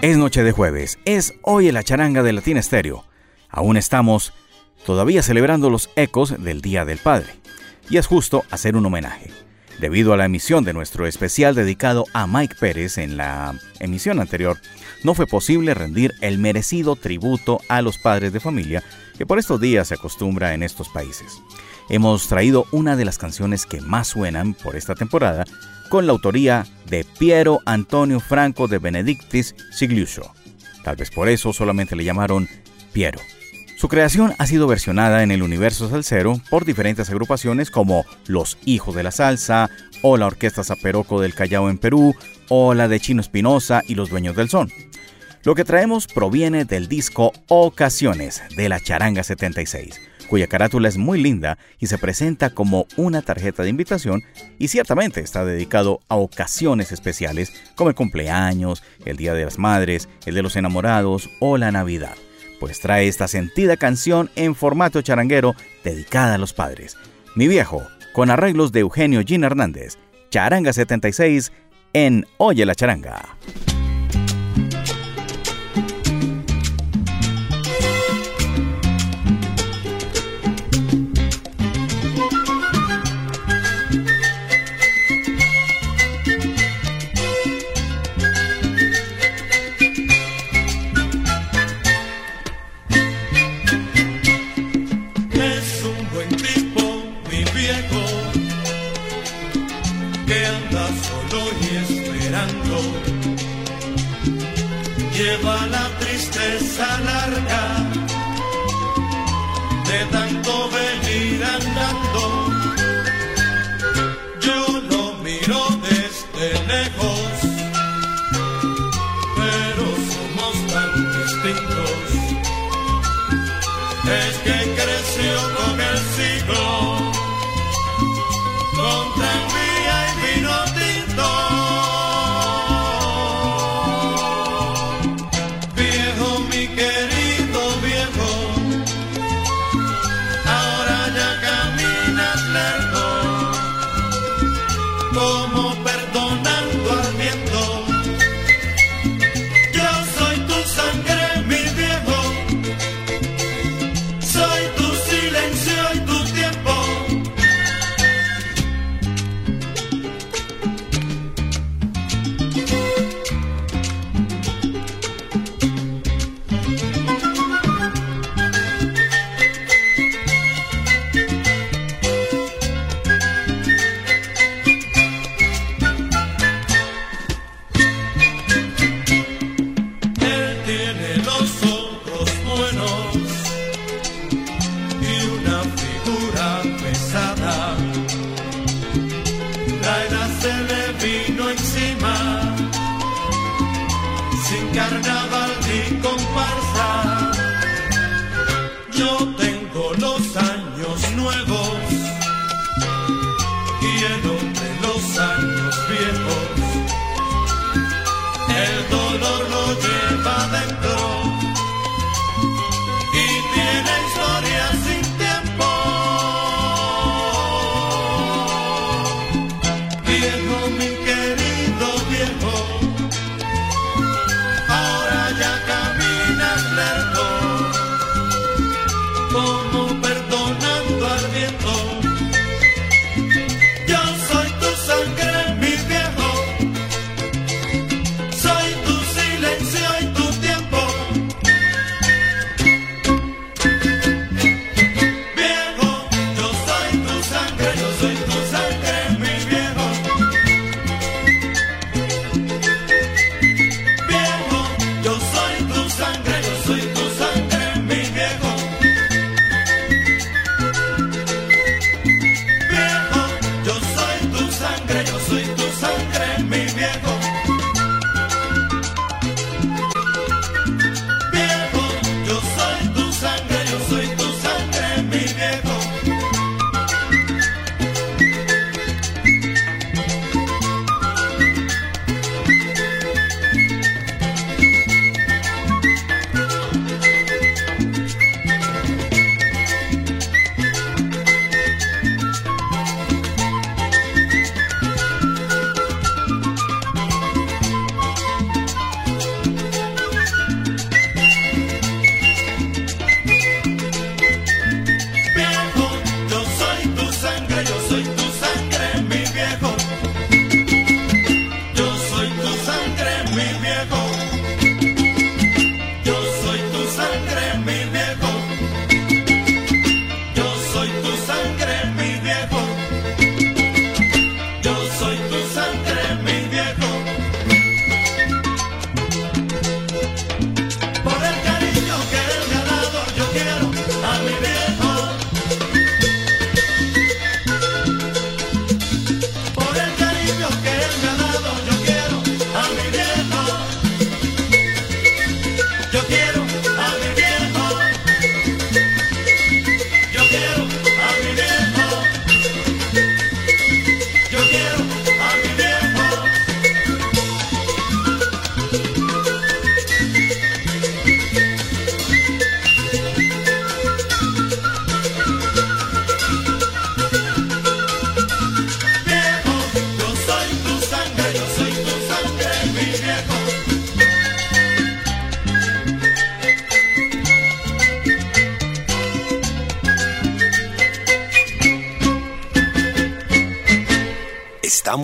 Es 0.01 0.17
noche 0.17 0.43
de 0.43 0.53
jueves, 0.53 0.97
es 1.03 1.33
Oye 1.41 1.73
la 1.73 1.83
charanga 1.83 2.23
de 2.23 2.31
Latina 2.31 2.61
Stereo. 2.61 3.03
Aún 3.49 3.75
estamos 3.75 4.31
todavía 4.85 5.21
celebrando 5.23 5.69
los 5.69 5.89
ecos 5.97 6.41
del 6.41 6.61
Día 6.61 6.85
del 6.85 6.99
Padre. 6.99 7.33
Y 7.89 7.97
es 7.97 8.07
justo 8.07 8.45
hacer 8.49 8.77
un 8.77 8.85
homenaje. 8.85 9.34
Debido 9.79 10.13
a 10.13 10.17
la 10.17 10.25
emisión 10.25 10.63
de 10.63 10.73
nuestro 10.73 11.05
especial 11.05 11.53
dedicado 11.53 12.05
a 12.13 12.27
Mike 12.27 12.55
Pérez 12.59 12.97
en 12.97 13.17
la 13.17 13.59
emisión 13.79 14.19
anterior, 14.19 14.57
no 15.03 15.13
fue 15.13 15.27
posible 15.27 15.73
rendir 15.73 16.13
el 16.21 16.37
merecido 16.37 16.95
tributo 16.95 17.59
a 17.67 17.81
los 17.81 17.97
padres 17.97 18.31
de 18.31 18.39
familia 18.39 18.83
que 19.17 19.25
por 19.25 19.37
estos 19.37 19.59
días 19.59 19.89
se 19.89 19.95
acostumbra 19.95 20.53
en 20.53 20.63
estos 20.63 20.89
países. 20.89 21.39
Hemos 21.89 22.27
traído 22.27 22.65
una 22.71 22.95
de 22.95 23.05
las 23.05 23.17
canciones 23.17 23.65
que 23.65 23.81
más 23.81 24.07
suenan 24.07 24.53
por 24.53 24.75
esta 24.75 24.95
temporada 24.95 25.45
con 25.89 26.07
la 26.07 26.13
autoría 26.13 26.65
de 26.87 27.03
Piero 27.03 27.59
Antonio 27.65 28.19
Franco 28.19 28.67
de 28.67 28.79
Benedictis 28.79 29.55
Sigliuso. 29.71 30.33
Tal 30.83 30.95
vez 30.95 31.11
por 31.11 31.29
eso 31.29 31.53
solamente 31.53 31.95
le 31.95 32.03
llamaron 32.03 32.47
Piero. 32.93 33.19
Su 33.77 33.89
creación 33.89 34.33
ha 34.37 34.47
sido 34.47 34.67
versionada 34.67 35.21
en 35.21 35.31
el 35.31 35.43
universo 35.43 35.89
salsero 35.89 36.39
por 36.49 36.63
diferentes 36.63 37.09
agrupaciones 37.09 37.69
como 37.69 38.05
Los 38.25 38.57
Hijos 38.63 38.95
de 38.95 39.03
la 39.03 39.11
Salsa, 39.11 39.69
o 40.01 40.15
la 40.15 40.27
Orquesta 40.27 40.63
Zaperoco 40.63 41.19
del 41.19 41.35
Callao 41.35 41.69
en 41.69 41.77
Perú, 41.77 42.15
o 42.47 42.73
la 42.73 42.87
de 42.87 43.01
Chino 43.01 43.19
Espinosa 43.19 43.81
y 43.85 43.95
Los 43.95 44.09
Dueños 44.09 44.35
del 44.35 44.47
Son. 44.47 44.71
Lo 45.43 45.55
que 45.55 45.65
traemos 45.65 46.07
proviene 46.07 46.63
del 46.63 46.87
disco 46.87 47.33
Ocasiones 47.49 48.41
de 48.55 48.69
la 48.69 48.79
Charanga 48.79 49.23
76, 49.23 49.99
cuya 50.29 50.47
carátula 50.47 50.87
es 50.87 50.97
muy 50.97 51.21
linda 51.21 51.57
y 51.77 51.87
se 51.87 51.97
presenta 51.97 52.51
como 52.51 52.87
una 52.95 53.21
tarjeta 53.21 53.61
de 53.61 53.69
invitación 53.69 54.23
y 54.57 54.69
ciertamente 54.69 55.19
está 55.19 55.43
dedicado 55.43 55.99
a 56.07 56.15
ocasiones 56.15 56.93
especiales 56.93 57.51
como 57.75 57.89
el 57.89 57.95
cumpleaños, 57.95 58.83
el 59.05 59.17
Día 59.17 59.33
de 59.33 59.43
las 59.43 59.59
Madres, 59.59 60.07
el 60.25 60.33
de 60.33 60.43
los 60.43 60.55
Enamorados 60.55 61.29
o 61.41 61.57
la 61.57 61.71
Navidad, 61.71 62.15
pues 62.59 62.79
trae 62.79 63.07
esta 63.07 63.27
sentida 63.27 63.77
canción 63.77 64.29
en 64.35 64.55
formato 64.55 65.01
charanguero 65.01 65.55
dedicada 65.83 66.35
a 66.35 66.37
los 66.37 66.53
padres. 66.53 66.97
Mi 67.35 67.47
viejo, 67.47 67.83
con 68.13 68.29
arreglos 68.29 68.71
de 68.71 68.81
Eugenio 68.81 69.21
Gin 69.25 69.43
Hernández, 69.43 69.97
Charanga 70.29 70.73
76 70.73 71.51
en 71.93 72.25
Oye 72.37 72.65
la 72.65 72.75
Charanga. 72.75 73.37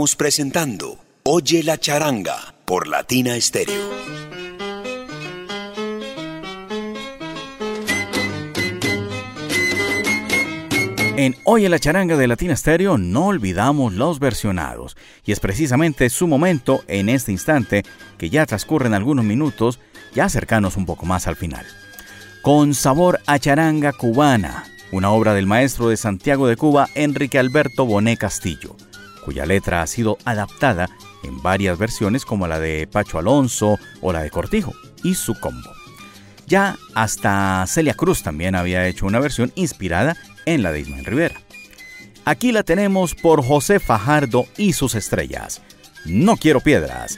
Presentando 0.01 0.97
Oye 1.21 1.61
la 1.61 1.77
charanga 1.77 2.55
por 2.65 2.87
Latina 2.87 3.39
Stereo. 3.39 3.91
En 11.17 11.35
Oye 11.45 11.69
la 11.69 11.77
charanga 11.77 12.17
de 12.17 12.27
Latina 12.27 12.55
Stereo 12.55 12.97
no 12.97 13.27
olvidamos 13.27 13.93
los 13.93 14.17
versionados, 14.17 14.97
y 15.23 15.33
es 15.33 15.39
precisamente 15.39 16.09
su 16.09 16.25
momento 16.25 16.83
en 16.87 17.07
este 17.07 17.31
instante 17.31 17.83
que 18.17 18.31
ya 18.31 18.47
transcurren 18.47 18.95
algunos 18.95 19.23
minutos, 19.23 19.77
ya 20.15 20.29
cercanos 20.29 20.77
un 20.77 20.87
poco 20.87 21.05
más 21.05 21.27
al 21.27 21.35
final. 21.35 21.67
Con 22.41 22.73
sabor 22.73 23.19
a 23.27 23.37
charanga 23.37 23.93
cubana, 23.93 24.63
una 24.91 25.11
obra 25.11 25.35
del 25.35 25.45
maestro 25.45 25.89
de 25.89 25.97
Santiago 25.97 26.47
de 26.47 26.57
Cuba, 26.57 26.87
Enrique 26.95 27.37
Alberto 27.37 27.85
Bonet 27.85 28.17
Castillo 28.17 28.75
cuya 29.23 29.45
letra 29.45 29.81
ha 29.81 29.87
sido 29.87 30.17
adaptada 30.25 30.89
en 31.23 31.41
varias 31.41 31.77
versiones 31.77 32.25
como 32.25 32.47
la 32.47 32.59
de 32.59 32.87
Pacho 32.91 33.19
Alonso 33.19 33.77
o 34.01 34.13
la 34.13 34.23
de 34.23 34.29
Cortijo 34.29 34.73
y 35.03 35.15
su 35.15 35.39
combo. 35.39 35.71
Ya 36.47 36.77
hasta 36.95 37.63
Celia 37.67 37.93
Cruz 37.93 38.23
también 38.23 38.55
había 38.55 38.87
hecho 38.87 39.05
una 39.05 39.19
versión 39.19 39.51
inspirada 39.55 40.17
en 40.45 40.63
la 40.63 40.71
de 40.71 40.81
Ismael 40.81 41.05
Rivera. 41.05 41.41
Aquí 42.25 42.51
la 42.51 42.63
tenemos 42.63 43.15
por 43.15 43.43
José 43.43 43.79
Fajardo 43.79 44.45
y 44.57 44.73
sus 44.73 44.95
estrellas. 44.95 45.61
No 46.05 46.37
quiero 46.37 46.59
piedras. 46.59 47.17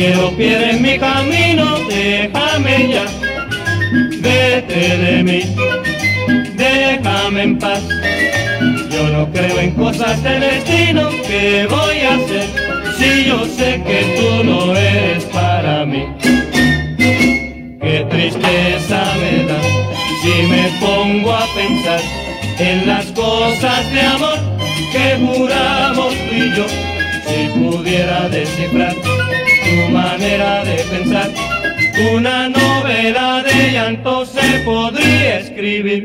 Quiero 0.00 0.30
piedra 0.30 0.70
en 0.70 0.80
mi 0.80 0.98
camino, 0.98 1.78
déjame 1.86 2.88
ya, 2.88 3.04
vete 4.22 4.96
de 4.96 5.22
mí, 5.22 5.42
déjame 6.56 7.42
en 7.42 7.58
paz. 7.58 7.82
Yo 8.90 9.08
no 9.10 9.30
creo 9.30 9.60
en 9.60 9.72
cosas 9.72 10.22
del 10.22 10.40
destino, 10.40 11.10
¿qué 11.26 11.66
voy 11.68 11.98
a 11.98 12.14
hacer 12.14 12.46
si 12.98 13.26
yo 13.26 13.44
sé 13.44 13.82
que 13.86 14.00
tú 14.16 14.44
no 14.44 14.74
eres 14.74 15.24
para 15.24 15.84
mí? 15.84 16.06
Qué 17.82 18.06
tristeza 18.08 19.02
me 19.20 19.44
da 19.44 19.60
si 20.22 20.34
me 20.52 20.64
pongo 20.80 21.30
a 21.30 21.44
pensar 21.54 22.00
en 22.58 22.86
las 22.86 23.04
cosas 23.12 23.92
de 23.92 24.00
amor 24.00 24.38
que 24.92 25.18
juramos 25.26 26.14
tú 26.14 26.34
y 26.34 26.56
yo, 26.56 26.66
si 27.26 27.58
pudiera 27.58 28.28
descifrar 28.30 28.94
tu 29.70 29.88
manera 29.92 30.64
de 30.64 30.76
pensar. 30.84 31.30
Una 32.12 32.48
novela 32.48 33.42
de 33.42 33.72
llanto 33.72 34.26
se 34.26 34.60
podría 34.64 35.38
escribir. 35.40 36.02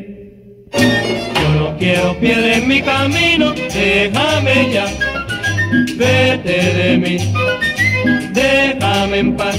Yo 0.71 1.49
no 1.59 1.77
quiero 1.77 2.17
piedra 2.19 2.57
en 2.57 2.67
mi 2.67 2.81
camino, 2.81 3.53
déjame 3.53 4.71
ya, 4.73 4.87
vete 5.95 6.73
de 6.79 6.97
mí, 6.97 7.17
déjame 8.33 9.19
en 9.19 9.35
paz. 9.35 9.57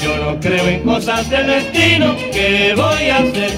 Yo 0.00 0.16
no 0.24 0.40
creo 0.40 0.66
en 0.66 0.80
cosas 0.80 1.28
del 1.28 1.46
destino, 1.46 2.16
¿qué 2.32 2.72
voy 2.74 3.10
a 3.10 3.18
hacer 3.18 3.50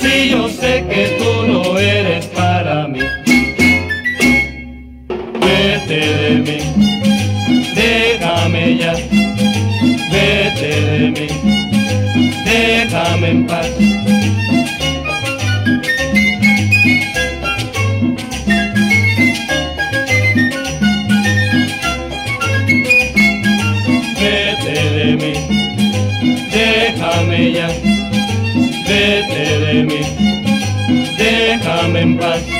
si 0.00 0.30
yo 0.30 0.48
sé 0.48 0.84
que 0.90 1.16
tú 1.18 1.52
no 1.52 1.78
eres 1.78 2.26
para 2.26 2.86
mí? 2.86 3.00
Vete 5.40 5.98
de 5.98 6.30
mí 6.46 6.93
déjame 7.84 8.76
ya, 8.78 8.94
vete 10.12 10.70
de 10.88 11.10
mí, 11.16 11.28
déjame 12.44 13.30
en 13.30 13.46
paz. 13.46 13.68
Vete 24.20 24.76
de 24.96 25.08
mí, 25.20 25.32
déjame 26.52 27.52
ya, 27.52 27.68
vete 28.88 29.44
de 29.64 29.74
mí, 29.88 30.00
déjame 31.18 32.00
en 32.00 32.16
paz. 32.16 32.53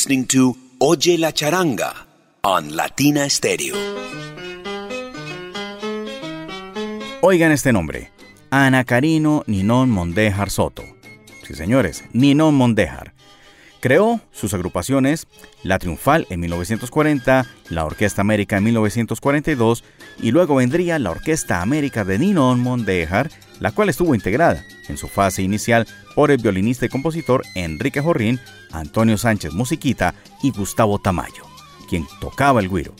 Listening 0.00 0.24
to 0.24 0.56
Oye 0.78 1.18
la 1.18 1.30
Charanga 1.30 1.92
on 2.42 2.74
Latina 2.74 3.28
Stereo. 3.28 3.76
Oigan 7.20 7.52
este 7.52 7.70
nombre, 7.70 8.10
Ana 8.48 8.84
Carino 8.84 9.44
Ninón 9.46 9.90
Mondejar 9.90 10.48
Soto. 10.48 10.84
Sí, 11.46 11.52
señores, 11.52 12.04
Ninón 12.14 12.54
Mondejar 12.54 13.12
Creó 13.80 14.20
sus 14.30 14.52
agrupaciones 14.52 15.26
La 15.62 15.78
Triunfal 15.78 16.26
en 16.30 16.40
1940, 16.40 17.46
la 17.68 17.84
Orquesta 17.84 18.22
América 18.22 18.56
en 18.58 18.64
1942 18.64 19.84
y 20.22 20.30
luego 20.30 20.54
vendría 20.54 20.98
la 20.98 21.10
Orquesta 21.10 21.60
América 21.60 22.04
de 22.04 22.18
Ninon 22.18 22.60
Mondejar, 22.60 23.30
la 23.60 23.70
cual 23.70 23.88
estuvo 23.88 24.14
integrada 24.14 24.64
en 24.88 24.96
su 24.96 25.06
fase 25.06 25.42
inicial 25.42 25.86
por 26.14 26.30
el 26.30 26.38
violinista 26.38 26.86
y 26.86 26.88
compositor 26.88 27.42
Enrique 27.54 28.00
Jorrín, 28.00 28.40
Antonio 28.72 29.16
Sánchez 29.16 29.52
Musiquita 29.52 30.14
y 30.42 30.50
Gustavo 30.50 30.98
Tamayo, 30.98 31.44
quien 31.88 32.06
tocaba 32.20 32.60
el 32.60 32.68
guiro. 32.68 32.94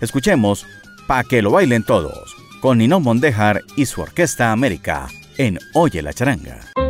Escuchemos 0.00 0.66
Pa' 1.06 1.22
que 1.22 1.40
lo 1.40 1.52
bailen 1.52 1.84
todos, 1.84 2.34
con 2.60 2.78
Ninon 2.78 3.02
Mondejar 3.02 3.62
y 3.76 3.86
su 3.86 4.00
Orquesta 4.00 4.50
América 4.50 5.08
en 5.38 5.58
Oye 5.74 6.02
la 6.02 6.12
Charanga. 6.12 6.85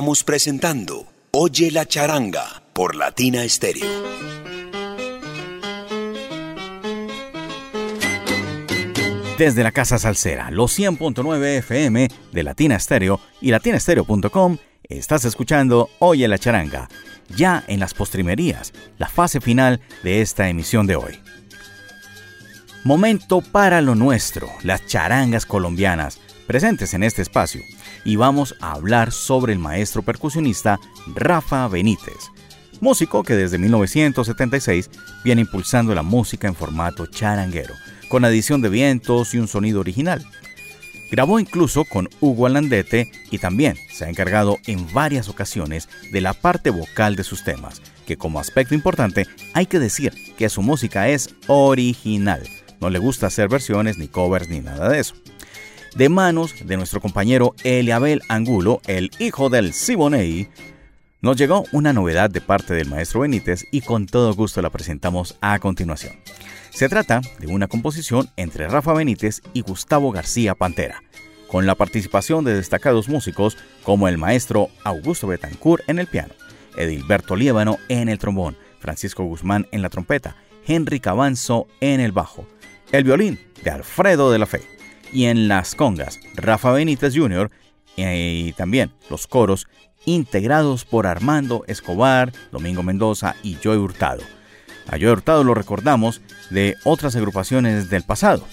Estamos 0.00 0.24
presentando 0.24 1.06
Oye 1.30 1.70
la 1.70 1.84
charanga 1.84 2.62
por 2.72 2.96
Latina 2.96 3.46
Stereo. 3.46 3.86
Desde 9.36 9.62
la 9.62 9.72
Casa 9.72 9.98
Salsera, 9.98 10.50
los 10.50 10.78
100.9 10.78 11.58
FM 11.58 12.08
de 12.32 12.42
Latina 12.42 12.78
Stereo 12.78 13.20
y 13.42 13.50
latinastereo.com, 13.50 14.56
estás 14.84 15.26
escuchando 15.26 15.90
Oye 15.98 16.26
la 16.28 16.38
charanga, 16.38 16.88
ya 17.36 17.62
en 17.66 17.78
las 17.78 17.92
postrimerías, 17.92 18.72
la 18.96 19.06
fase 19.06 19.42
final 19.42 19.82
de 20.02 20.22
esta 20.22 20.48
emisión 20.48 20.86
de 20.86 20.96
hoy. 20.96 21.20
Momento 22.84 23.42
para 23.42 23.82
lo 23.82 23.94
nuestro, 23.94 24.48
las 24.62 24.86
charangas 24.86 25.44
colombianas, 25.44 26.18
presentes 26.46 26.94
en 26.94 27.02
este 27.02 27.20
espacio, 27.20 27.60
y 28.04 28.16
vamos 28.16 28.54
a 28.60 28.72
hablar 28.72 29.12
sobre 29.12 29.52
el 29.52 29.58
maestro 29.58 30.02
percusionista 30.02 30.78
Rafa 31.14 31.68
Benítez, 31.68 32.30
músico 32.80 33.22
que 33.22 33.34
desde 33.34 33.58
1976 33.58 34.90
viene 35.24 35.42
impulsando 35.42 35.94
la 35.94 36.02
música 36.02 36.48
en 36.48 36.54
formato 36.54 37.06
charanguero, 37.06 37.74
con 38.08 38.24
adición 38.24 38.62
de 38.62 38.68
vientos 38.68 39.34
y 39.34 39.38
un 39.38 39.48
sonido 39.48 39.80
original. 39.80 40.24
Grabó 41.10 41.40
incluso 41.40 41.84
con 41.84 42.08
Hugo 42.20 42.46
Alandete 42.46 43.10
y 43.30 43.38
también 43.38 43.76
se 43.92 44.04
ha 44.04 44.08
encargado 44.08 44.58
en 44.66 44.92
varias 44.92 45.28
ocasiones 45.28 45.88
de 46.12 46.20
la 46.20 46.34
parte 46.34 46.70
vocal 46.70 47.16
de 47.16 47.24
sus 47.24 47.42
temas, 47.42 47.82
que 48.06 48.16
como 48.16 48.38
aspecto 48.38 48.74
importante 48.74 49.26
hay 49.52 49.66
que 49.66 49.80
decir 49.80 50.12
que 50.38 50.48
su 50.48 50.62
música 50.62 51.08
es 51.08 51.34
original. 51.48 52.48
No 52.80 52.90
le 52.90 53.00
gusta 53.00 53.26
hacer 53.26 53.48
versiones 53.48 53.98
ni 53.98 54.06
covers 54.08 54.48
ni 54.48 54.60
nada 54.60 54.88
de 54.88 55.00
eso. 55.00 55.14
De 55.94 56.08
manos 56.08 56.54
de 56.64 56.76
nuestro 56.76 57.00
compañero 57.00 57.54
Eliabel 57.64 58.22
Angulo, 58.28 58.80
el 58.86 59.10
hijo 59.18 59.50
del 59.50 59.72
Siboney, 59.72 60.48
nos 61.20 61.36
llegó 61.36 61.64
una 61.72 61.92
novedad 61.92 62.30
de 62.30 62.40
parte 62.40 62.74
del 62.74 62.88
maestro 62.88 63.20
Benítez 63.20 63.64
y 63.72 63.80
con 63.80 64.06
todo 64.06 64.32
gusto 64.34 64.62
la 64.62 64.70
presentamos 64.70 65.36
a 65.40 65.58
continuación. 65.58 66.12
Se 66.70 66.88
trata 66.88 67.20
de 67.40 67.48
una 67.48 67.66
composición 67.66 68.30
entre 68.36 68.68
Rafa 68.68 68.92
Benítez 68.92 69.42
y 69.52 69.62
Gustavo 69.62 70.12
García 70.12 70.54
Pantera, 70.54 71.02
con 71.48 71.66
la 71.66 71.74
participación 71.74 72.44
de 72.44 72.54
destacados 72.54 73.08
músicos 73.08 73.58
como 73.82 74.06
el 74.06 74.16
maestro 74.16 74.68
Augusto 74.84 75.26
Betancourt 75.26 75.82
en 75.88 75.98
el 75.98 76.06
piano, 76.06 76.34
Edilberto 76.76 77.34
Líbano 77.34 77.78
en 77.88 78.08
el 78.08 78.18
trombón, 78.18 78.56
Francisco 78.78 79.24
Guzmán 79.24 79.66
en 79.72 79.82
la 79.82 79.90
trompeta, 79.90 80.36
Henry 80.64 81.00
Cabanzo 81.00 81.66
en 81.80 81.98
el 81.98 82.12
bajo, 82.12 82.46
el 82.92 83.02
violín 83.02 83.40
de 83.64 83.70
Alfredo 83.72 84.30
de 84.30 84.38
la 84.38 84.46
Fe 84.46 84.79
y 85.12 85.26
en 85.26 85.48
las 85.48 85.74
congas 85.74 86.20
Rafa 86.34 86.72
Benítez 86.72 87.14
Jr. 87.16 87.50
y 87.96 88.52
también 88.52 88.92
los 89.08 89.26
coros 89.26 89.66
integrados 90.04 90.84
por 90.84 91.06
Armando 91.06 91.64
Escobar, 91.66 92.32
Domingo 92.52 92.82
Mendoza 92.82 93.36
y 93.42 93.56
Joey 93.62 93.78
Hurtado. 93.78 94.22
A 94.86 94.92
Joey 94.92 95.08
Hurtado 95.08 95.44
lo 95.44 95.54
recordamos 95.54 96.20
de 96.50 96.76
otras 96.84 97.16
agrupaciones 97.16 97.90
del 97.90 98.02
pasado. 98.02 98.46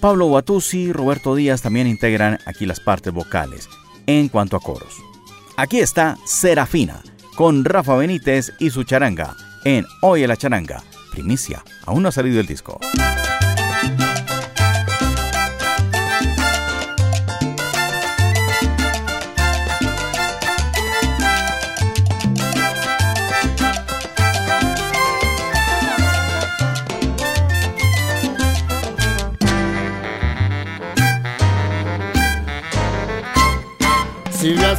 Pablo 0.00 0.26
Guatuzzi 0.26 0.78
y 0.78 0.92
Roberto 0.92 1.34
Díaz 1.34 1.62
también 1.62 1.86
integran 1.86 2.38
aquí 2.46 2.64
las 2.64 2.80
partes 2.80 3.12
vocales 3.12 3.68
en 4.06 4.28
cuanto 4.28 4.56
a 4.56 4.60
coros. 4.60 4.94
Aquí 5.56 5.78
está 5.78 6.16
Serafina 6.24 7.02
con 7.36 7.64
Rafa 7.64 7.96
Benítez 7.96 8.52
y 8.58 8.70
su 8.70 8.84
charanga 8.84 9.36
en 9.64 9.86
Oye 10.00 10.26
la 10.26 10.36
charanga. 10.36 10.82
Primicia, 11.12 11.62
aún 11.84 12.02
no 12.02 12.08
ha 12.08 12.12
salido 12.12 12.40
el 12.40 12.46
disco. 12.46 12.80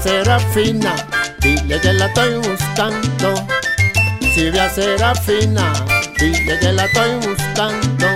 Serafina, 0.04 0.96
dile 1.40 1.80
que 1.80 1.94
la 1.94 2.08
estoy 2.08 2.36
buscando. 2.38 3.48
Silvia 4.34 4.68
Serafina, 4.68 5.74
dile 6.20 6.58
que 6.60 6.72
la 6.74 6.86
estoy 6.86 7.16
buscando. 7.18 8.08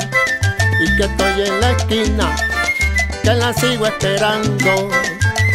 Y 0.81 0.97
que 0.97 1.03
estoy 1.03 1.41
en 1.43 1.61
la 1.61 1.71
esquina, 1.71 2.35
que 3.21 3.33
la 3.33 3.53
sigo 3.53 3.85
esperando. 3.85 4.89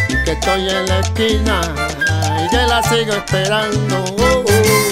Y 0.07 0.23
que 0.23 0.31
estoy 0.31 0.69
en 0.69 0.85
la 0.87 0.99
esquina, 1.01 1.61
y 2.45 2.49
que 2.49 2.65
la 2.65 2.81
sigo 2.83 3.13
esperando. 3.13 4.05
Uh, 4.17 4.45
uh. 4.45 4.91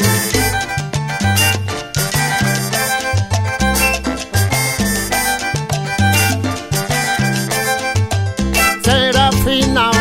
Serafina, 8.84 9.92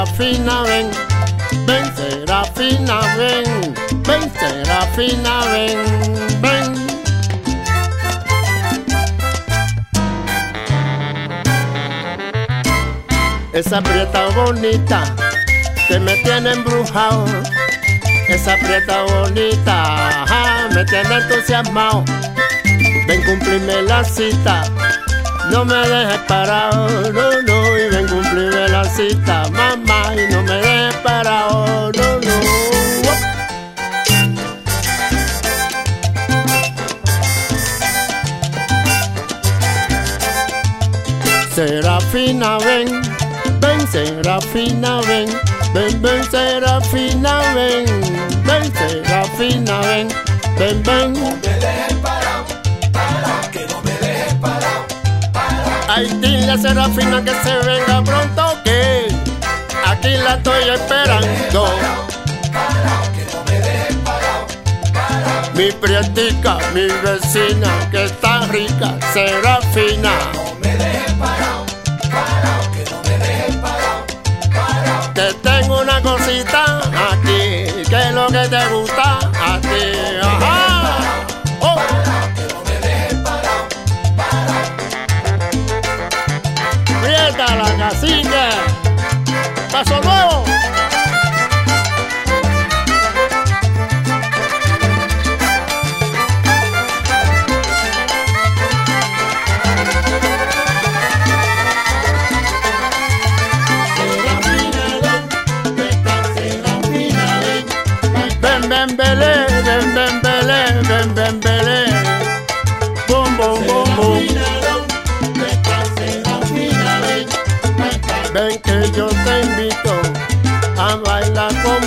Serafina, 0.00 0.62
ven, 0.62 0.90
ven, 1.66 1.84
Serafina, 1.94 3.00
ven, 3.18 3.44
ven, 4.02 4.32
Serafina, 4.32 5.42
ven, 5.52 6.40
ven. 6.40 6.86
Esa 13.52 13.82
prieta 13.82 14.28
bonita 14.34 15.14
que 15.86 16.00
me 16.00 16.16
tiene 16.22 16.52
embrujado, 16.52 17.26
esa 18.30 18.56
prieta 18.56 19.02
bonita 19.02 20.24
me 20.74 20.82
tiene 20.86 21.14
entusiasmado. 21.14 22.04
Ven, 23.06 23.22
cumplirme 23.24 23.82
la 23.82 24.02
cita. 24.02 24.62
No 25.50 25.64
me 25.64 25.74
dejes 25.74 26.20
parado, 26.20 26.88
no, 27.12 27.42
no, 27.42 27.69
en 28.00 28.72
la 28.72 28.84
cita, 28.84 29.48
mamá, 29.50 30.14
y 30.14 30.32
no 30.32 30.42
me 30.42 30.54
dé 30.54 30.90
para 31.02 31.48
no. 31.48 31.90
Serafina, 41.54 42.58
ven, 42.58 43.02
ven, 43.60 43.86
Serafina, 43.88 45.00
ven, 45.02 45.28
ven, 45.74 46.00
ven, 46.00 46.30
Serafina, 46.30 47.40
ven, 47.54 47.84
ven, 48.46 48.72
Serafina, 48.72 49.80
ven, 49.80 50.08
ven, 50.58 50.82
ven. 50.84 51.59
Ay, 56.00 56.08
dile 56.18 56.50
a 56.50 56.56
Serafina 56.56 57.22
que 57.22 57.30
se 57.44 57.54
venga 57.58 58.02
pronto, 58.02 58.58
que 58.64 59.06
aquí 59.86 60.16
la 60.16 60.36
estoy 60.36 60.70
esperando. 60.70 61.68
Mi 65.54 65.70
prietica, 65.72 66.56
mi 66.72 66.86
vecina, 67.04 67.68
que 67.90 68.04
está 68.04 68.46
rica, 68.46 68.94
Serafina. 69.12 70.12
No 70.32 70.54
me 70.62 70.74
dejes 70.74 71.12
parado, 71.12 71.66
parado, 72.10 72.72
que 72.72 72.90
no 72.90 73.02
me 73.02 73.18
dejes 73.18 73.56
parado, 73.56 74.06
parado. 74.54 75.12
Que 75.12 75.34
tengo 75.42 75.82
una 75.82 76.00
cosita 76.00 76.78
aquí, 77.12 77.84
que 77.90 78.08
es 78.08 78.12
lo 78.14 78.26
que 78.28 78.48
te 78.48 78.66
gusta 78.68 78.79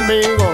conmigo. 0.06 0.53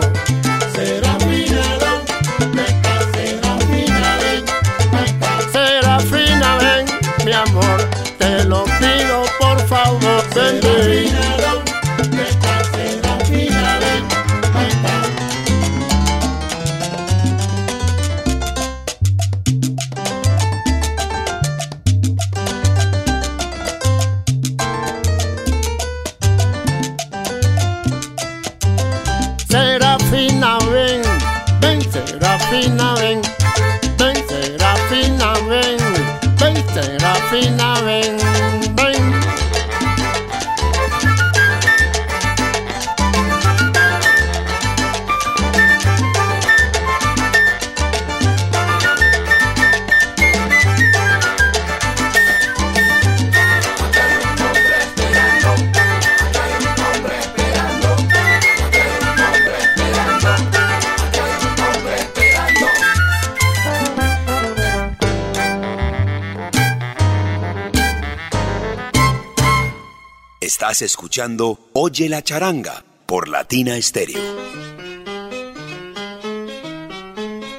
Estás 70.62 70.82
escuchando 70.82 71.58
Oye 71.72 72.10
la 72.10 72.22
charanga 72.22 72.84
por 73.06 73.30
Latina 73.30 73.82
Stereo. 73.82 74.20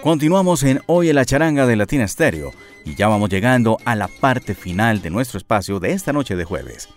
Continuamos 0.02 0.62
en 0.64 0.82
Hoy 0.84 1.08
en 1.08 1.14
la 1.14 1.24
charanga 1.24 1.66
de 1.66 1.76
Latina 1.76 2.06
Stereo 2.06 2.52
y 2.84 2.96
ya 2.96 3.08
vamos 3.08 3.30
llegando 3.30 3.78
a 3.86 3.96
la 3.96 4.06
parte 4.06 4.54
final 4.54 5.00
de 5.00 5.08
nuestro 5.08 5.38
espacio 5.38 5.80
de 5.80 5.92
esta 5.92 6.12
noche 6.12 6.36
de 6.36 6.44
jueves. 6.44 6.90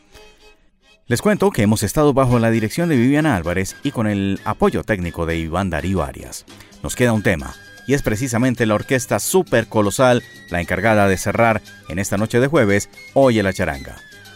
Les 1.08 1.22
cuento 1.22 1.52
que 1.52 1.62
hemos 1.62 1.84
estado 1.84 2.14
bajo 2.14 2.38
la 2.38 2.52
dirección 2.52 2.90
de 2.90 2.98
Viviana 2.98 3.38
Álvarez 3.38 3.78
y 3.82 3.92
con 3.92 4.06
el 4.06 4.42
apoyo 4.44 4.84
técnico 4.84 5.26
de 5.26 5.38
Iván 5.38 5.70
Darío 5.70 6.04
Arias. 6.04 6.44
Nos 6.84 6.98
queda 6.98 7.14
un 7.14 7.24
tema 7.24 7.56
y 7.88 7.94
es 7.94 8.02
precisamente 8.02 8.66
la 8.66 8.76
orquesta 8.76 9.20
super 9.20 9.68
colosal 9.68 10.22
la 10.50 10.60
encargada 10.60 11.08
de 11.08 11.18
cerrar 11.18 11.62
en 11.88 11.98
esta 11.98 12.18
noche 12.18 12.42
de 12.42 12.48
jueves 12.48 12.90
Oye 13.14 13.42
la 13.42 13.54
charanga. 13.54 13.96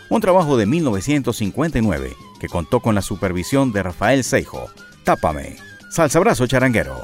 Un 0.10 0.22
trabajo 0.22 0.58
de 0.58 0.66
1959 0.66 2.16
que 2.40 2.48
contó 2.48 2.80
con 2.80 2.96
la 2.96 3.02
supervisión 3.02 3.72
de 3.72 3.84
Rafael 3.84 4.24
Seijo. 4.24 4.70
Tápame. 5.04 5.58
Salsa 5.90 6.20
brazo 6.20 6.48
charanguero. 6.48 7.04